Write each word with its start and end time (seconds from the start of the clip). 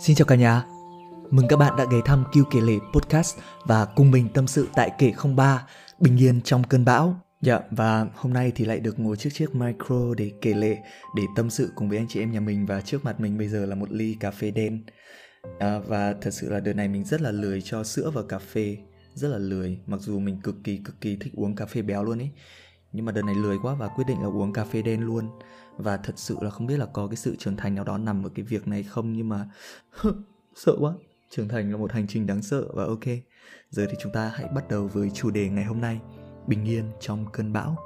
Xin 0.00 0.16
chào 0.16 0.26
cả 0.26 0.34
nhà. 0.34 0.64
Mừng 1.30 1.48
các 1.48 1.56
bạn 1.56 1.76
đã 1.76 1.84
ghé 1.90 1.98
thăm 2.04 2.24
Kiêu 2.32 2.44
Kể 2.50 2.60
Lể 2.60 2.78
Podcast 2.92 3.38
Và 3.64 3.84
cùng 3.84 4.10
mình 4.10 4.28
tâm 4.34 4.46
sự 4.46 4.68
tại 4.74 4.90
Kể 4.98 5.12
03 5.36 5.66
Bình 5.98 6.16
yên 6.16 6.40
trong 6.40 6.64
cơn 6.64 6.84
bão. 6.84 7.20
Dạ 7.40 7.60
và 7.70 8.06
hôm 8.14 8.32
nay 8.32 8.52
thì 8.54 8.64
lại 8.64 8.80
được 8.80 8.98
ngồi 8.98 9.16
trước 9.16 9.30
chiếc 9.32 9.54
micro 9.54 10.14
để 10.16 10.32
kể 10.40 10.54
lệ 10.54 10.78
Để 11.16 11.22
tâm 11.36 11.50
sự 11.50 11.70
cùng 11.74 11.88
với 11.88 11.98
anh 11.98 12.06
chị 12.08 12.20
em 12.20 12.32
nhà 12.32 12.40
mình. 12.40 12.66
Và 12.66 12.80
trước 12.80 13.04
mặt 13.04 13.20
mình 13.20 13.38
bây 13.38 13.48
giờ 13.48 13.66
là 13.66 13.74
một 13.74 13.92
ly 13.92 14.16
cà 14.20 14.30
phê 14.30 14.50
đen. 14.50 14.84
À, 15.58 15.78
Và 15.78 16.14
thật 16.20 16.30
sự 16.30 16.50
là 16.50 16.60
đợt 16.60 16.72
này 16.72 16.88
mình 16.88 17.04
rất 17.04 17.20
là 17.20 17.30
lười 17.30 17.62
cho 17.62 17.84
sữa 17.84 18.10
vào 18.14 18.24
cà 18.24 18.38
phê. 18.38 18.76
Rất 19.14 19.28
là 19.28 19.38
lười. 19.38 19.78
Mặc 19.86 20.00
dù 20.00 20.18
mình 20.18 20.40
cực 20.42 20.56
kỳ 20.64 20.76
cực 20.76 21.00
kỳ 21.00 21.16
thích 21.16 21.32
uống 21.36 21.56
cà 21.56 21.66
phê 21.66 21.82
béo 21.82 22.04
luôn 22.04 22.18
ấy 22.18 22.30
Nhưng 22.92 23.04
mà 23.04 23.12
đợt 23.12 23.22
này 23.22 23.34
lười 23.34 23.56
quá 23.62 23.74
và 23.74 23.88
quyết 23.88 24.04
định 24.06 24.20
là 24.20 24.28
uống 24.28 24.52
cà 24.52 24.64
phê 24.64 24.82
đen 24.82 25.00
luôn 25.00 25.28
và 25.78 25.96
thật 25.96 26.12
sự 26.16 26.36
là 26.40 26.50
không 26.50 26.66
biết 26.66 26.76
là 26.76 26.86
có 26.86 27.06
cái 27.06 27.16
sự 27.16 27.36
trưởng 27.36 27.56
thành 27.56 27.74
nào 27.74 27.84
đó 27.84 27.98
nằm 27.98 28.26
ở 28.26 28.30
cái 28.34 28.44
việc 28.44 28.68
này 28.68 28.82
không, 28.82 29.12
nhưng 29.12 29.28
mà 29.28 29.48
sợ 30.54 30.72
quá. 30.80 30.92
Trưởng 31.30 31.48
thành 31.48 31.70
là 31.70 31.76
một 31.76 31.92
hành 31.92 32.06
trình 32.06 32.26
đáng 32.26 32.42
sợ 32.42 32.64
và 32.74 32.84
ok. 32.84 33.04
Giờ 33.70 33.86
thì 33.90 33.96
chúng 34.00 34.12
ta 34.12 34.32
hãy 34.34 34.48
bắt 34.54 34.68
đầu 34.68 34.86
với 34.86 35.10
chủ 35.14 35.30
đề 35.30 35.48
ngày 35.48 35.64
hôm 35.64 35.80
nay, 35.80 36.00
bình 36.46 36.64
yên 36.64 36.84
trong 37.00 37.26
cơn 37.32 37.52
bão. 37.52 37.76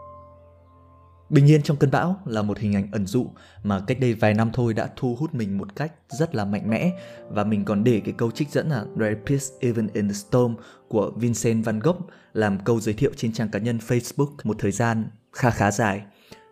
Bình 1.31 1.47
yên 1.47 1.63
trong 1.63 1.77
cơn 1.77 1.91
bão 1.91 2.21
là 2.27 2.43
một 2.43 2.59
hình 2.59 2.75
ảnh 2.75 2.89
ẩn 2.93 3.07
dụ 3.07 3.27
mà 3.63 3.81
cách 3.87 4.01
đây 4.01 4.15
vài 4.15 4.35
năm 4.35 4.51
thôi 4.53 4.75
đã 4.75 4.91
thu 4.97 5.17
hút 5.19 5.35
mình 5.35 5.59
một 5.59 5.77
cách 5.77 5.93
rất 6.09 6.35
là 6.35 6.45
mạnh 6.45 6.71
mẽ. 6.71 6.91
Và 7.29 7.45
mình 7.45 7.65
còn 7.65 7.85
để 7.85 8.01
cái 8.05 8.15
câu 8.19 8.31
trích 8.31 8.51
dẫn 8.51 8.69
là 8.69 8.85
There 8.99 9.15
Peace 9.27 9.45
Even 9.61 9.89
in 9.93 10.09
the 10.09 10.15
Storm 10.15 10.55
của 10.89 11.13
Vincent 11.17 11.65
van 11.65 11.79
Gogh 11.79 12.01
làm 12.33 12.59
câu 12.65 12.81
giới 12.81 12.95
thiệu 12.95 13.11
trên 13.17 13.33
trang 13.33 13.49
cá 13.49 13.59
nhân 13.59 13.79
Facebook 13.79 14.37
một 14.45 14.57
thời 14.59 14.73
gian 14.73 15.05
khá 15.33 15.51
khá 15.51 15.71
dài. 15.71 16.03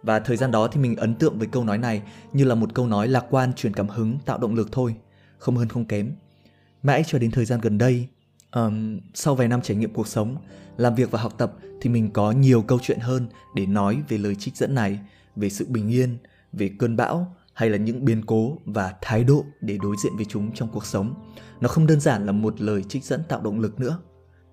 Và 0.02 0.20
thời 0.20 0.36
gian 0.36 0.50
đó 0.50 0.68
thì 0.68 0.80
mình 0.80 0.96
ấn 0.96 1.14
tượng 1.14 1.38
với 1.38 1.46
câu 1.46 1.64
nói 1.64 1.78
này 1.78 2.02
như 2.32 2.44
là 2.44 2.54
một 2.54 2.74
câu 2.74 2.86
nói 2.86 3.08
lạc 3.08 3.24
quan 3.30 3.52
truyền 3.52 3.74
cảm 3.74 3.88
hứng 3.88 4.18
tạo 4.26 4.38
động 4.38 4.54
lực 4.54 4.72
thôi, 4.72 4.94
không 5.38 5.56
hơn 5.56 5.68
không 5.68 5.84
kém. 5.84 6.12
Mãi 6.82 7.02
cho 7.06 7.18
đến 7.18 7.30
thời 7.30 7.44
gian 7.44 7.60
gần 7.60 7.78
đây, 7.78 8.08
um, 8.52 8.98
sau 9.14 9.34
vài 9.34 9.48
năm 9.48 9.60
trải 9.62 9.76
nghiệm 9.76 9.92
cuộc 9.92 10.06
sống, 10.08 10.36
làm 10.76 10.94
việc 10.94 11.10
và 11.10 11.20
học 11.20 11.34
tập 11.38 11.52
thì 11.80 11.90
mình 11.90 12.10
có 12.10 12.32
nhiều 12.32 12.62
câu 12.62 12.78
chuyện 12.82 12.98
hơn 12.98 13.26
để 13.54 13.66
nói 13.66 14.02
về 14.08 14.18
lời 14.18 14.34
trích 14.34 14.56
dẫn 14.56 14.74
này, 14.74 14.98
về 15.36 15.50
sự 15.50 15.66
bình 15.68 15.88
yên, 15.88 16.18
về 16.52 16.70
cơn 16.78 16.96
bão 16.96 17.36
hay 17.54 17.70
là 17.70 17.76
những 17.76 18.04
biến 18.04 18.26
cố 18.26 18.58
và 18.64 18.94
thái 19.00 19.24
độ 19.24 19.44
để 19.60 19.78
đối 19.82 19.96
diện 20.02 20.16
với 20.16 20.24
chúng 20.24 20.52
trong 20.54 20.68
cuộc 20.68 20.86
sống. 20.86 21.14
Nó 21.60 21.68
không 21.68 21.86
đơn 21.86 22.00
giản 22.00 22.26
là 22.26 22.32
một 22.32 22.60
lời 22.60 22.82
trích 22.88 23.04
dẫn 23.04 23.22
tạo 23.28 23.40
động 23.40 23.60
lực 23.60 23.80
nữa. 23.80 23.98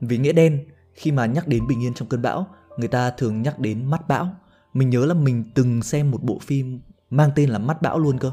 Vì 0.02 0.18
nghĩa 0.18 0.34
đen, 0.34 0.66
khi 0.94 1.12
mà 1.12 1.26
nhắc 1.26 1.48
đến 1.48 1.68
bình 1.68 1.84
yên 1.84 1.94
trong 1.94 2.08
cơn 2.08 2.22
bão, 2.22 2.48
người 2.78 2.88
ta 2.88 3.12
thường 3.12 3.42
nhắc 3.42 3.60
đến 3.60 3.86
mắt 3.86 4.08
bão 4.08 4.36
mình 4.78 4.90
nhớ 4.90 5.06
là 5.06 5.14
mình 5.14 5.44
từng 5.54 5.82
xem 5.82 6.12
một 6.12 6.24
bộ 6.24 6.40
phim 6.40 6.80
mang 7.10 7.30
tên 7.36 7.50
là 7.50 7.60
Mắt 7.60 7.82
Bão 7.82 8.00
luôn 8.00 8.20
cơ. 8.20 8.32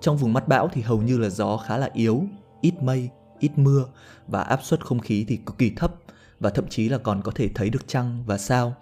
Trong 0.00 0.16
vùng 0.16 0.32
mắt 0.32 0.48
bão 0.48 0.68
thì 0.72 0.82
hầu 0.82 1.02
như 1.02 1.18
là 1.18 1.28
gió 1.28 1.56
khá 1.56 1.76
là 1.76 1.90
yếu, 1.92 2.24
ít 2.60 2.82
mây, 2.82 3.10
ít 3.38 3.50
mưa 3.56 3.84
và 4.26 4.42
áp 4.42 4.60
suất 4.62 4.86
không 4.86 4.98
khí 4.98 5.24
thì 5.28 5.36
cực 5.36 5.58
kỳ 5.58 5.70
thấp 5.70 5.94
và 6.40 6.50
thậm 6.50 6.68
chí 6.68 6.88
là 6.88 6.98
còn 6.98 7.22
có 7.22 7.32
thể 7.34 7.48
thấy 7.54 7.70
được 7.70 7.88
trăng 7.88 8.24
và 8.26 8.38
sao. 8.38 8.74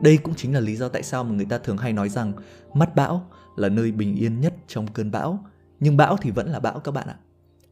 Đây 0.00 0.16
cũng 0.16 0.34
chính 0.34 0.54
là 0.54 0.60
lý 0.60 0.76
do 0.76 0.88
tại 0.88 1.02
sao 1.02 1.24
mà 1.24 1.30
người 1.30 1.46
ta 1.46 1.58
thường 1.58 1.78
hay 1.78 1.92
nói 1.92 2.08
rằng 2.08 2.32
mắt 2.74 2.94
bão 2.94 3.26
là 3.56 3.68
nơi 3.68 3.92
bình 3.92 4.14
yên 4.14 4.40
nhất 4.40 4.54
trong 4.68 4.86
cơn 4.86 5.10
bão. 5.10 5.44
Nhưng 5.80 5.96
bão 5.96 6.16
thì 6.16 6.30
vẫn 6.30 6.48
là 6.52 6.60
bão 6.60 6.80
các 6.80 6.94
bạn 6.94 7.08
ạ. 7.08 7.16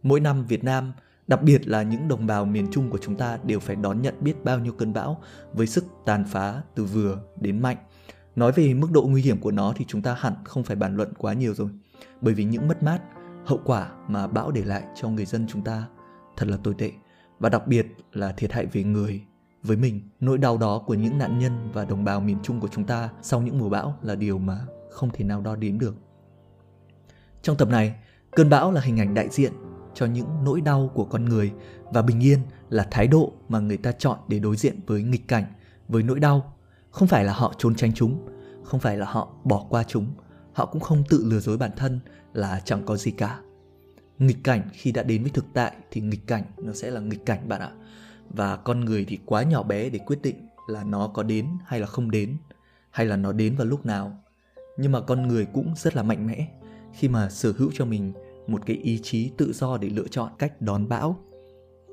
Mỗi 0.03 0.21
năm 0.21 0.47
Việt 0.47 0.65
Nam, 0.65 0.93
đặc 1.27 1.43
biệt 1.43 1.69
là 1.69 1.83
những 1.83 2.09
đồng 2.09 2.27
bào 2.27 2.45
miền 2.45 2.67
Trung 2.73 2.91
của 2.91 2.99
chúng 2.99 3.17
ta 3.17 3.39
đều 3.45 3.61
phải 3.61 3.77
đón 3.77 4.03
nhận 4.03 4.15
biết 4.21 4.45
bao 4.45 4.59
nhiêu 4.59 4.73
cơn 4.73 4.93
bão 4.93 5.23
với 5.53 5.67
sức 5.67 5.85
tàn 6.07 6.25
phá 6.25 6.63
từ 6.75 6.85
vừa 6.85 7.19
đến 7.41 7.63
mạnh. 7.63 7.77
Nói 8.37 8.53
về 8.53 8.75
mức 8.75 8.89
độ 8.93 9.03
nguy 9.03 9.23
hiểm 9.23 9.41
của 9.41 9.51
nó 9.51 9.73
thì 9.77 9.85
chúng 9.89 10.03
ta 10.03 10.15
hẳn 10.15 10.35
không 10.45 10.65
phải 10.65 10.77
bàn 10.77 10.97
luận 10.97 11.13
quá 11.19 11.33
nhiều 11.33 11.55
rồi. 11.55 11.69
Bởi 12.21 12.35
vì 12.35 12.45
những 12.45 12.69
mất 12.69 12.83
mát, 12.83 12.99
hậu 13.45 13.61
quả 13.65 13.91
mà 14.09 14.27
bão 14.27 14.51
để 14.51 14.65
lại 14.65 14.83
cho 14.95 15.09
người 15.09 15.25
dân 15.27 15.47
chúng 15.49 15.63
ta 15.63 15.89
thật 16.37 16.49
là 16.49 16.57
tồi 16.57 16.75
tệ. 16.79 16.91
Và 17.39 17.49
đặc 17.49 17.67
biệt 17.67 17.87
là 18.13 18.33
thiệt 18.33 18.53
hại 18.53 18.67
về 18.67 18.85
người. 18.85 19.23
Với 19.63 19.77
mình, 19.77 20.01
nỗi 20.21 20.39
đau 20.39 20.59
đó 20.59 20.83
của 20.87 20.95
những 20.95 21.19
nạn 21.19 21.39
nhân 21.39 21.71
và 21.73 21.85
đồng 21.85 22.05
bào 22.05 22.21
miền 22.21 22.39
Trung 22.43 22.61
của 22.61 22.69
chúng 22.69 22.85
ta 22.85 23.11
sau 23.23 23.43
những 23.43 23.59
mùa 23.59 23.69
bão 23.69 23.99
là 24.03 24.15
điều 24.15 24.39
mà 24.39 24.59
không 24.91 25.11
thể 25.13 25.25
nào 25.25 25.41
đo 25.41 25.57
đếm 25.57 25.79
được. 25.79 25.95
Trong 27.43 27.57
tập 27.57 27.69
này, 27.69 27.95
cơn 28.31 28.51
bão 28.51 28.73
là 28.73 28.81
hình 28.81 29.01
ảnh 29.01 29.15
đại 29.15 29.29
diện 29.31 29.53
cho 29.95 30.07
những 30.07 30.27
nỗi 30.45 30.61
đau 30.61 30.91
của 30.95 31.05
con 31.05 31.25
người 31.25 31.53
và 31.93 32.03
bình 32.03 32.21
yên 32.21 32.39
là 32.69 32.89
thái 32.91 33.07
độ 33.07 33.33
mà 33.49 33.61
người 33.61 33.77
ta 33.77 33.93
chọn 33.93 34.19
để 34.29 34.39
đối 34.39 34.57
diện 34.57 34.81
với 34.87 35.03
nghịch 35.03 35.29
cảnh, 35.29 35.45
với 35.89 36.03
nỗi 36.03 36.21
đau 36.21 36.55
không 36.93 37.09
phải 37.09 37.25
là 37.25 37.33
họ 37.33 37.55
trốn 37.59 37.75
tránh 37.75 37.93
chúng, 37.95 38.29
không 38.63 38.81
phải 38.81 38.97
là 38.97 39.07
họ 39.07 39.29
bỏ 39.45 39.67
qua 39.71 39.85
chúng, 39.89 40.07
họ 40.53 40.67
cũng 40.67 40.81
không 40.81 41.03
tự 41.09 41.25
lừa 41.25 41.41
dối 41.41 41.57
bản 41.57 41.71
thân 41.77 42.01
là 42.33 42.61
chẳng 42.65 42.83
có 42.85 42.97
gì 42.97 43.11
cả. 43.11 43.41
Nghịch 44.19 44.45
cảnh 44.45 44.63
khi 44.73 44.93
đã 44.93 45.03
đến 45.03 45.23
với 45.23 45.31
thực 45.31 45.45
tại 45.55 45.73
thì 45.91 46.01
nghịch 46.01 46.27
cảnh 46.27 46.43
nó 46.57 46.73
sẽ 46.73 46.91
là 46.91 47.01
nghịch 47.01 47.27
cảnh 47.27 47.49
bạn 47.49 47.61
ạ. 47.61 47.71
Và 48.31 48.57
con 48.57 48.81
người 48.81 49.05
thì 49.09 49.19
quá 49.27 49.43
nhỏ 49.43 49.63
bé 49.63 49.91
để 49.91 49.99
quyết 49.99 50.23
định 50.23 50.49
là 50.69 50.85
nó 50.85 51.09
có 51.09 51.23
đến 51.23 51.47
hay 51.67 51.81
là 51.81 51.87
không 51.87 52.11
đến, 52.11 52.37
hay 52.91 53.07
là 53.07 53.17
nó 53.17 53.33
đến 53.33 53.57
vào 53.57 53.67
lúc 53.67 53.87
nào. 53.87 54.19
Nhưng 54.77 54.93
mà 54.93 55.01
con 55.01 55.29
người 55.29 55.47
cũng 55.47 55.75
rất 55.77 55.97
là 55.97 56.03
mạnh 56.03 56.27
mẽ 56.27 56.49
khi 56.93 57.09
mà 57.09 57.31
sở 57.31 57.53
hữu 57.59 57.71
cho 57.75 57.85
mình 57.85 58.13
một 58.47 58.67
cái 58.67 58.77
ý 58.77 59.01
chí 59.03 59.31
tự 59.37 59.53
do 59.53 59.77
để 59.77 59.89
lựa 59.89 60.09
chọn 60.09 60.33
cách 60.39 60.61
đón 60.61 60.89
bão 60.89 61.19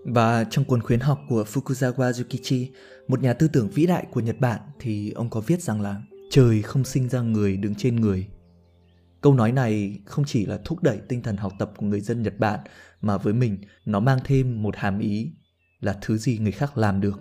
và 0.05 0.43
trong 0.43 0.65
cuốn 0.65 0.81
khuyến 0.81 0.99
học 0.99 1.19
của 1.29 1.43
Fukuzawa 1.43 2.17
Yukichi, 2.17 2.71
một 3.07 3.21
nhà 3.21 3.33
tư 3.33 3.47
tưởng 3.47 3.69
vĩ 3.69 3.85
đại 3.85 4.05
của 4.11 4.19
Nhật 4.19 4.39
Bản 4.39 4.59
thì 4.79 5.11
ông 5.11 5.29
có 5.29 5.41
viết 5.41 5.61
rằng 5.61 5.81
là 5.81 6.01
trời 6.29 6.61
không 6.61 6.83
sinh 6.83 7.09
ra 7.09 7.21
người 7.21 7.57
đứng 7.57 7.75
trên 7.75 7.95
người. 7.95 8.27
Câu 9.21 9.33
nói 9.33 9.51
này 9.51 9.99
không 10.05 10.25
chỉ 10.25 10.45
là 10.45 10.59
thúc 10.65 10.83
đẩy 10.83 10.97
tinh 11.07 11.23
thần 11.23 11.37
học 11.37 11.53
tập 11.59 11.71
của 11.77 11.85
người 11.85 12.01
dân 12.01 12.23
Nhật 12.23 12.39
Bản 12.39 12.59
mà 13.01 13.17
với 13.17 13.33
mình 13.33 13.57
nó 13.85 13.99
mang 13.99 14.19
thêm 14.23 14.63
một 14.63 14.75
hàm 14.75 14.99
ý 14.99 15.33
là 15.79 15.97
thứ 16.01 16.17
gì 16.17 16.37
người 16.37 16.51
khác 16.51 16.77
làm 16.77 17.01
được 17.01 17.19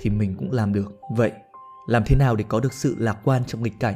thì 0.00 0.10
mình 0.10 0.34
cũng 0.38 0.52
làm 0.52 0.72
được. 0.72 0.92
Vậy, 1.16 1.32
làm 1.86 2.02
thế 2.06 2.16
nào 2.16 2.36
để 2.36 2.44
có 2.48 2.60
được 2.60 2.72
sự 2.72 2.96
lạc 2.98 3.18
quan 3.24 3.42
trong 3.46 3.62
nghịch 3.62 3.80
cảnh? 3.80 3.94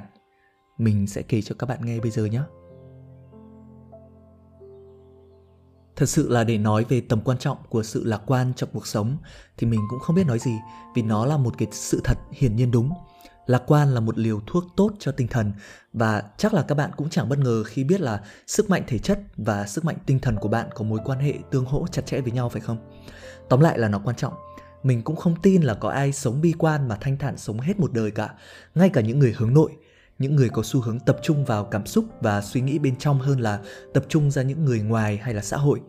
Mình 0.79 1.07
sẽ 1.07 1.23
kể 1.23 1.43
cho 1.43 1.55
các 1.59 1.67
bạn 1.67 1.79
nghe 1.83 2.01
bây 2.01 2.11
giờ 2.11 2.25
nhé. 2.25 2.43
Thật 6.03 6.09
sự 6.09 6.29
là 6.29 6.45
để 6.45 6.59
nói 6.59 6.85
về 6.89 7.01
tầm 7.01 7.21
quan 7.21 7.39
trọng 7.39 7.57
của 7.69 7.83
sự 7.83 8.05
lạc 8.05 8.23
quan 8.27 8.53
trong 8.57 8.69
cuộc 8.73 8.87
sống 8.87 9.17
thì 9.57 9.67
mình 9.67 9.81
cũng 9.91 10.01
không 10.01 10.17
biết 10.17 10.27
nói 10.27 10.39
gì 10.39 10.51
vì 10.95 11.03
nó 11.03 11.27
là 11.27 11.37
một 11.37 11.55
cái 11.59 11.69
sự 11.73 12.01
thật 12.05 12.19
hiển 12.33 12.57
nhiên 12.57 12.71
đúng. 12.71 12.91
Lạc 13.47 13.63
quan 13.67 13.95
là 13.95 14.01
một 14.01 14.19
liều 14.19 14.41
thuốc 14.47 14.65
tốt 14.77 14.93
cho 14.99 15.13
tinh 15.13 15.29
thần 15.29 15.53
và 15.93 16.23
chắc 16.37 16.55
là 16.55 16.63
các 16.63 16.75
bạn 16.75 16.91
cũng 16.97 17.11
chẳng 17.11 17.29
bất 17.29 17.39
ngờ 17.39 17.63
khi 17.67 17.85
biết 17.85 18.01
là 18.01 18.21
sức 18.47 18.71
mạnh 18.71 18.83
thể 18.87 18.99
chất 18.99 19.19
và 19.37 19.67
sức 19.67 19.85
mạnh 19.85 19.97
tinh 20.07 20.19
thần 20.19 20.37
của 20.37 20.49
bạn 20.49 20.69
có 20.75 20.85
mối 20.85 21.01
quan 21.05 21.19
hệ 21.19 21.35
tương 21.51 21.65
hỗ 21.65 21.87
chặt 21.87 22.07
chẽ 22.07 22.21
với 22.21 22.33
nhau 22.33 22.49
phải 22.49 22.61
không? 22.61 22.79
Tóm 23.49 23.61
lại 23.61 23.79
là 23.79 23.89
nó 23.89 24.01
quan 24.05 24.17
trọng. 24.17 24.33
Mình 24.83 25.03
cũng 25.03 25.17
không 25.17 25.35
tin 25.43 25.63
là 25.63 25.75
có 25.75 25.89
ai 25.89 26.13
sống 26.13 26.41
bi 26.41 26.53
quan 26.59 26.89
mà 26.89 26.97
thanh 27.01 27.19
thản 27.19 27.37
sống 27.37 27.61
hết 27.61 27.79
một 27.79 27.93
đời 27.93 28.11
cả, 28.11 28.35
ngay 28.75 28.89
cả 28.89 29.01
những 29.01 29.19
người 29.19 29.35
hướng 29.37 29.55
nội 29.55 29.71
những 30.19 30.37
người 30.37 30.49
có 30.49 30.63
xu 30.65 30.81
hướng 30.81 31.01
tập 31.01 31.17
trung 31.23 31.45
vào 31.45 31.65
cảm 31.65 31.87
xúc 31.87 32.05
và 32.21 32.41
suy 32.41 32.61
nghĩ 32.61 32.79
bên 32.79 32.97
trong 32.97 33.19
hơn 33.19 33.41
là 33.41 33.61
tập 33.95 34.05
trung 34.09 34.31
ra 34.31 34.43
những 34.43 34.65
người 34.65 34.81
ngoài 34.81 35.17
hay 35.17 35.35
là 35.35 35.43
xã 35.43 35.57
hội. 35.57 35.81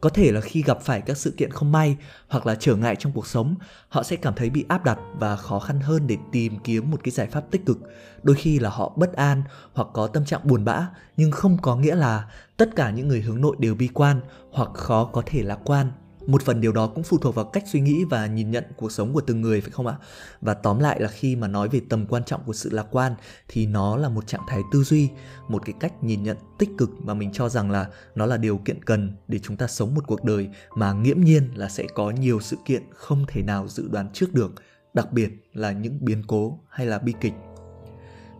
Có 0.00 0.08
thể 0.08 0.32
là 0.32 0.40
khi 0.40 0.62
gặp 0.62 0.78
phải 0.82 1.00
các 1.00 1.16
sự 1.16 1.34
kiện 1.36 1.50
không 1.50 1.72
may 1.72 1.96
hoặc 2.28 2.46
là 2.46 2.54
trở 2.54 2.76
ngại 2.76 2.96
trong 2.96 3.12
cuộc 3.12 3.26
sống, 3.26 3.54
họ 3.88 4.02
sẽ 4.02 4.16
cảm 4.16 4.34
thấy 4.34 4.50
bị 4.50 4.64
áp 4.68 4.84
đặt 4.84 4.98
và 5.18 5.36
khó 5.36 5.58
khăn 5.58 5.80
hơn 5.80 6.06
để 6.06 6.16
tìm 6.32 6.58
kiếm 6.64 6.90
một 6.90 7.00
cái 7.04 7.12
giải 7.12 7.26
pháp 7.26 7.44
tích 7.50 7.66
cực. 7.66 7.78
Đôi 8.22 8.36
khi 8.36 8.58
là 8.58 8.70
họ 8.70 8.92
bất 8.96 9.12
an 9.12 9.42
hoặc 9.72 9.88
có 9.92 10.06
tâm 10.06 10.24
trạng 10.24 10.40
buồn 10.44 10.64
bã, 10.64 10.88
nhưng 11.16 11.30
không 11.30 11.58
có 11.62 11.76
nghĩa 11.76 11.94
là 11.94 12.30
tất 12.56 12.76
cả 12.76 12.90
những 12.90 13.08
người 13.08 13.20
hướng 13.20 13.40
nội 13.40 13.56
đều 13.58 13.74
bi 13.74 13.88
quan 13.94 14.20
hoặc 14.52 14.70
khó 14.74 15.04
có 15.04 15.22
thể 15.26 15.42
lạc 15.42 15.58
quan 15.64 15.92
một 16.28 16.42
phần 16.42 16.60
điều 16.60 16.72
đó 16.72 16.86
cũng 16.86 17.04
phụ 17.04 17.18
thuộc 17.18 17.34
vào 17.34 17.44
cách 17.44 17.64
suy 17.66 17.80
nghĩ 17.80 18.04
và 18.04 18.26
nhìn 18.26 18.50
nhận 18.50 18.64
cuộc 18.76 18.92
sống 18.92 19.12
của 19.12 19.20
từng 19.20 19.40
người, 19.40 19.60
phải 19.60 19.70
không 19.70 19.86
ạ? 19.86 19.96
Và 20.40 20.54
tóm 20.54 20.78
lại 20.78 21.00
là 21.00 21.08
khi 21.08 21.36
mà 21.36 21.48
nói 21.48 21.68
về 21.68 21.80
tầm 21.88 22.06
quan 22.06 22.24
trọng 22.24 22.44
của 22.44 22.52
sự 22.52 22.70
lạc 22.70 22.86
quan 22.90 23.14
thì 23.48 23.66
nó 23.66 23.96
là 23.96 24.08
một 24.08 24.26
trạng 24.26 24.40
thái 24.48 24.62
tư 24.72 24.82
duy, 24.82 25.08
một 25.48 25.62
cái 25.64 25.74
cách 25.80 26.04
nhìn 26.04 26.22
nhận 26.22 26.36
tích 26.58 26.70
cực 26.78 26.90
mà 27.00 27.14
mình 27.14 27.32
cho 27.32 27.48
rằng 27.48 27.70
là 27.70 27.88
nó 28.14 28.26
là 28.26 28.36
điều 28.36 28.58
kiện 28.58 28.84
cần 28.84 29.16
để 29.28 29.38
chúng 29.38 29.56
ta 29.56 29.66
sống 29.66 29.94
một 29.94 30.04
cuộc 30.06 30.24
đời 30.24 30.48
mà 30.74 30.92
nghiễm 30.92 31.20
nhiên 31.20 31.50
là 31.54 31.68
sẽ 31.68 31.86
có 31.94 32.10
nhiều 32.10 32.40
sự 32.40 32.56
kiện 32.64 32.82
không 32.94 33.24
thể 33.28 33.42
nào 33.42 33.68
dự 33.68 33.88
đoán 33.88 34.10
trước 34.12 34.34
được, 34.34 34.54
đặc 34.94 35.12
biệt 35.12 35.30
là 35.52 35.72
những 35.72 35.98
biến 36.00 36.22
cố 36.26 36.60
hay 36.68 36.86
là 36.86 36.98
bi 36.98 37.14
kịch 37.20 37.34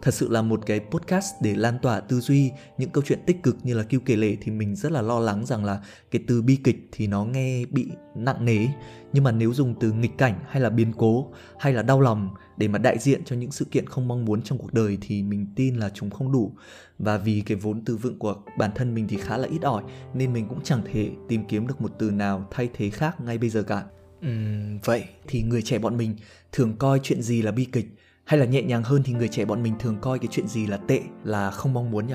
thật 0.02 0.14
sự 0.14 0.28
là 0.28 0.42
một 0.42 0.60
cái 0.66 0.80
podcast 0.80 1.34
để 1.42 1.54
lan 1.54 1.78
tỏa 1.82 2.00
tư 2.00 2.20
duy 2.20 2.50
những 2.78 2.90
câu 2.90 3.04
chuyện 3.06 3.18
tích 3.26 3.42
cực 3.42 3.56
như 3.62 3.74
là 3.74 3.82
kêu 3.82 4.00
kể 4.00 4.16
lể 4.16 4.36
thì 4.40 4.52
mình 4.52 4.76
rất 4.76 4.92
là 4.92 5.02
lo 5.02 5.20
lắng 5.20 5.46
rằng 5.46 5.64
là 5.64 5.80
cái 6.10 6.22
từ 6.26 6.42
bi 6.42 6.56
kịch 6.64 6.88
thì 6.92 7.06
nó 7.06 7.24
nghe 7.24 7.64
bị 7.70 7.88
nặng 8.14 8.44
nề. 8.44 8.66
Nhưng 9.12 9.24
mà 9.24 9.32
nếu 9.32 9.54
dùng 9.54 9.74
từ 9.80 9.92
nghịch 9.92 10.18
cảnh 10.18 10.40
hay 10.48 10.62
là 10.62 10.70
biến 10.70 10.92
cố 10.96 11.32
hay 11.58 11.72
là 11.72 11.82
đau 11.82 12.00
lòng 12.00 12.28
để 12.56 12.68
mà 12.68 12.78
đại 12.78 12.98
diện 12.98 13.24
cho 13.24 13.36
những 13.36 13.50
sự 13.50 13.64
kiện 13.64 13.86
không 13.86 14.08
mong 14.08 14.24
muốn 14.24 14.42
trong 14.42 14.58
cuộc 14.58 14.72
đời 14.72 14.98
thì 15.00 15.22
mình 15.22 15.46
tin 15.56 15.74
là 15.74 15.90
chúng 15.94 16.10
không 16.10 16.32
đủ. 16.32 16.52
Và 16.98 17.16
vì 17.18 17.42
cái 17.46 17.56
vốn 17.56 17.82
từ 17.84 17.96
vựng 17.96 18.18
của 18.18 18.36
bản 18.58 18.70
thân 18.74 18.94
mình 18.94 19.08
thì 19.08 19.16
khá 19.16 19.36
là 19.36 19.48
ít 19.48 19.62
ỏi 19.62 19.82
nên 20.14 20.32
mình 20.32 20.48
cũng 20.48 20.60
chẳng 20.64 20.82
thể 20.92 21.10
tìm 21.28 21.44
kiếm 21.48 21.66
được 21.66 21.80
một 21.80 21.92
từ 21.98 22.10
nào 22.10 22.48
thay 22.50 22.68
thế 22.74 22.90
khác 22.90 23.20
ngay 23.20 23.38
bây 23.38 23.50
giờ 23.50 23.62
cả. 23.62 23.84
Uhm, 24.26 24.78
vậy 24.84 25.04
thì 25.26 25.42
người 25.42 25.62
trẻ 25.62 25.78
bọn 25.78 25.96
mình 25.96 26.16
thường 26.52 26.76
coi 26.78 27.00
chuyện 27.02 27.22
gì 27.22 27.42
là 27.42 27.52
bi 27.52 27.64
kịch? 27.64 27.86
Hay 28.28 28.40
là 28.40 28.46
nhẹ 28.46 28.62
nhàng 28.62 28.82
hơn 28.82 29.02
thì 29.02 29.12
người 29.12 29.28
trẻ 29.28 29.44
bọn 29.44 29.62
mình 29.62 29.74
thường 29.78 29.98
coi 30.00 30.18
cái 30.18 30.28
chuyện 30.30 30.48
gì 30.48 30.66
là 30.66 30.76
tệ 30.76 31.00
là 31.24 31.50
không 31.50 31.74
mong 31.74 31.90
muốn 31.90 32.06
nhỉ? 32.06 32.14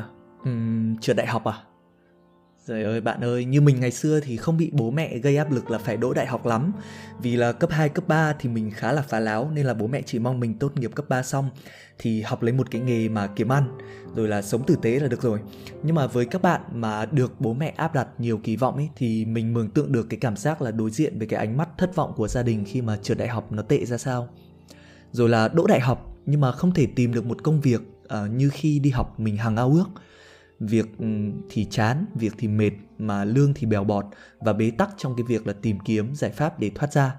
Uhm, 0.50 0.98
trượt 1.01 1.15
đại 1.15 1.27
học 1.27 1.44
à? 1.44 1.54
Trời 2.68 2.83
ơi 2.83 3.01
bạn 3.01 3.21
ơi, 3.24 3.45
như 3.45 3.62
mình 3.62 3.80
ngày 3.80 3.92
xưa 3.92 4.19
thì 4.19 4.38
không 4.38 4.57
bị 4.57 4.69
bố 4.74 4.92
mẹ 4.92 5.18
gây 5.18 5.38
áp 5.38 5.51
lực 5.51 5.71
là 5.71 5.77
phải 5.77 5.98
đỗ 5.98 6.13
đại 6.13 6.27
học 6.27 6.45
lắm. 6.45 6.71
Vì 7.21 7.36
là 7.36 7.51
cấp 7.51 7.69
2, 7.71 7.89
cấp 7.89 8.07
3 8.07 8.33
thì 8.39 8.50
mình 8.50 8.71
khá 8.71 8.92
là 8.92 9.01
phá 9.01 9.19
láo 9.19 9.51
Nên 9.54 9.65
là 9.65 9.74
bố 9.74 9.88
mẹ 9.88 10.01
chỉ 10.06 10.19
mong 10.19 10.39
mình 10.39 10.60
tốt 10.60 10.77
nghiệp 10.77 10.92
cấp 10.95 11.06
3 11.10 11.24
xong 11.24 11.50
Thì 12.00 12.21
học 12.21 12.44
lấy 12.44 12.54
một 12.54 12.71
cái 12.71 12.81
nghề 12.81 13.10
mà 13.10 13.27
kiếm 13.27 13.51
ăn 13.51 13.77
Rồi 14.15 14.27
là 14.27 14.42
sống 14.42 14.65
tử 14.65 14.75
tế 14.81 15.00
là 15.00 15.07
được 15.07 15.21
rồi. 15.21 15.39
Nhưng 15.83 15.95
mà 15.95 16.07
với 16.07 16.25
các 16.25 16.42
bạn 16.42 16.62
mà 16.74 17.06
được 17.06 17.42
bố 17.42 17.54
mẹ 17.54 17.74
áp 17.77 17.94
đặt 17.94 18.07
nhiều 18.18 18.38
kỳ 18.44 18.56
vọng 18.56 18.75
ấy 18.75 18.89
Thì 18.95 19.25
mình 19.25 19.54
mường 19.54 19.69
tượng 19.69 19.92
được 19.92 20.07
cái 20.10 20.19
cảm 20.19 20.36
giác 20.36 20.62
là 20.62 20.71
đối 20.71 20.89
diện 20.89 21.18
với 21.18 21.27
cái 21.27 21.39
ánh 21.39 21.57
mắt 21.57 21.69
thất 21.77 21.95
vọng 21.95 22.13
của 22.15 22.27
gia 22.27 22.44
đình 22.44 22.65
Khi 22.68 22.81
mà 22.81 22.98
trượt 22.98 23.18
đại 23.18 23.27
học 23.27 23.51
nó 23.51 23.62
tệ 23.62 23.86
ra 23.86 23.98
sao? 23.98 24.30
Rồi 25.13 25.30
là 25.30 25.48
đỗ 25.48 25.68
đại 25.68 25.80
học 25.80 26.18
nhưng 26.25 26.42
mà 26.42 26.51
không 26.51 26.74
thể 26.74 26.88
tìm 26.95 27.13
được 27.13 27.25
một 27.25 27.44
công 27.44 27.62
việc 27.62 27.81
uh, 27.81 28.31
như 28.31 28.50
khi 28.50 28.80
đi 28.80 28.89
học 28.89 29.19
mình 29.19 29.38
hàng 29.38 29.56
ao 29.56 29.71
ước. 29.71 29.86
Việc 30.60 30.86
ừ, 31.00 31.06
thì 31.50 31.65
chán 31.65 32.06
việc 32.15 32.33
thì 32.38 32.48
mệt 32.48 32.71
mà 32.98 33.25
lương 33.25 33.54
thì 33.54 33.68
bèo 33.68 33.83
bọt 33.83 34.06
và 34.39 34.54
bế 34.54 34.71
tắc 34.71 34.89
trong 34.98 35.15
cái 35.18 35.24
việc 35.24 35.48
là 35.48 35.54
tìm 35.54 35.80
kiếm 35.80 36.15
giải 36.15 36.31
pháp 36.31 36.60
để 36.60 36.71
thoát 36.75 36.94
ra. 36.94 37.15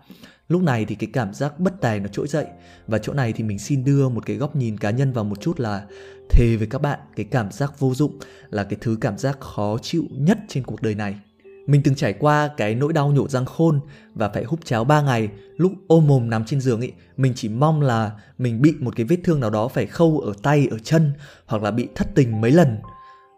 Lúc 0.48 0.62
này 0.62 0.84
thì 0.84 0.94
cái 0.94 1.10
cảm 1.12 1.34
giác 1.34 1.60
bất 1.60 1.80
tài 1.80 2.00
nó 2.00 2.08
trỗi 2.08 2.28
dậy 2.28 2.46
và 2.86 2.98
chỗ 2.98 3.12
này 3.12 3.32
thì 3.32 3.44
mình 3.44 3.58
xin 3.58 3.84
đưa 3.84 4.08
một 4.08 4.26
cái 4.26 4.36
góc 4.36 4.56
nhìn 4.56 4.78
cá 4.78 4.90
nhân 4.90 5.12
vào 5.12 5.24
một 5.24 5.40
chút 5.40 5.60
là 5.60 5.86
thề 6.30 6.56
với 6.56 6.66
các 6.66 6.82
bạn 6.82 6.98
cái 7.16 7.26
cảm 7.30 7.50
giác 7.50 7.80
vô 7.80 7.94
dụng 7.94 8.18
là 8.50 8.64
cái 8.64 8.78
thứ 8.80 8.98
cảm 9.00 9.18
giác 9.18 9.40
khó 9.40 9.78
chịu 9.82 10.04
nhất 10.10 10.38
trên 10.48 10.64
cuộc 10.64 10.82
đời 10.82 10.94
này 10.94 11.18
mình 11.66 11.80
từng 11.84 11.94
trải 11.94 12.12
qua 12.12 12.50
cái 12.56 12.74
nỗi 12.74 12.92
đau 12.92 13.12
nhổ 13.12 13.28
răng 13.28 13.44
khôn 13.44 13.80
và 14.14 14.28
phải 14.28 14.44
húp 14.44 14.64
cháo 14.64 14.84
3 14.84 15.02
ngày. 15.02 15.28
Lúc 15.56 15.72
ôm 15.86 16.06
mồm 16.06 16.30
nằm 16.30 16.44
trên 16.44 16.60
giường 16.60 16.80
ấy 16.80 16.92
mình 17.16 17.32
chỉ 17.36 17.48
mong 17.48 17.82
là 17.82 18.12
mình 18.38 18.62
bị 18.62 18.74
một 18.80 18.96
cái 18.96 19.06
vết 19.06 19.16
thương 19.24 19.40
nào 19.40 19.50
đó 19.50 19.68
phải 19.68 19.86
khâu 19.86 20.18
ở 20.18 20.32
tay, 20.42 20.68
ở 20.70 20.78
chân 20.78 21.12
hoặc 21.46 21.62
là 21.62 21.70
bị 21.70 21.88
thất 21.94 22.08
tình 22.14 22.40
mấy 22.40 22.50
lần. 22.50 22.78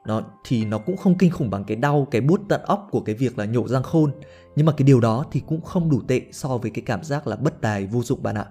Nó, 0.06 0.22
thì 0.44 0.64
nó 0.64 0.78
cũng 0.78 0.96
không 0.96 1.18
kinh 1.18 1.30
khủng 1.30 1.50
bằng 1.50 1.64
cái 1.64 1.76
đau, 1.76 2.08
cái 2.10 2.20
bút 2.20 2.40
tận 2.48 2.60
óc 2.62 2.88
của 2.90 3.00
cái 3.00 3.14
việc 3.14 3.38
là 3.38 3.44
nhổ 3.44 3.68
răng 3.68 3.82
khôn. 3.82 4.10
Nhưng 4.56 4.66
mà 4.66 4.72
cái 4.72 4.86
điều 4.86 5.00
đó 5.00 5.24
thì 5.32 5.42
cũng 5.46 5.60
không 5.60 5.90
đủ 5.90 6.00
tệ 6.08 6.22
so 6.32 6.58
với 6.58 6.70
cái 6.70 6.82
cảm 6.86 7.04
giác 7.04 7.26
là 7.26 7.36
bất 7.36 7.60
tài, 7.60 7.86
vô 7.86 8.02
dụng 8.02 8.22
bạn 8.22 8.34
ạ. 8.34 8.46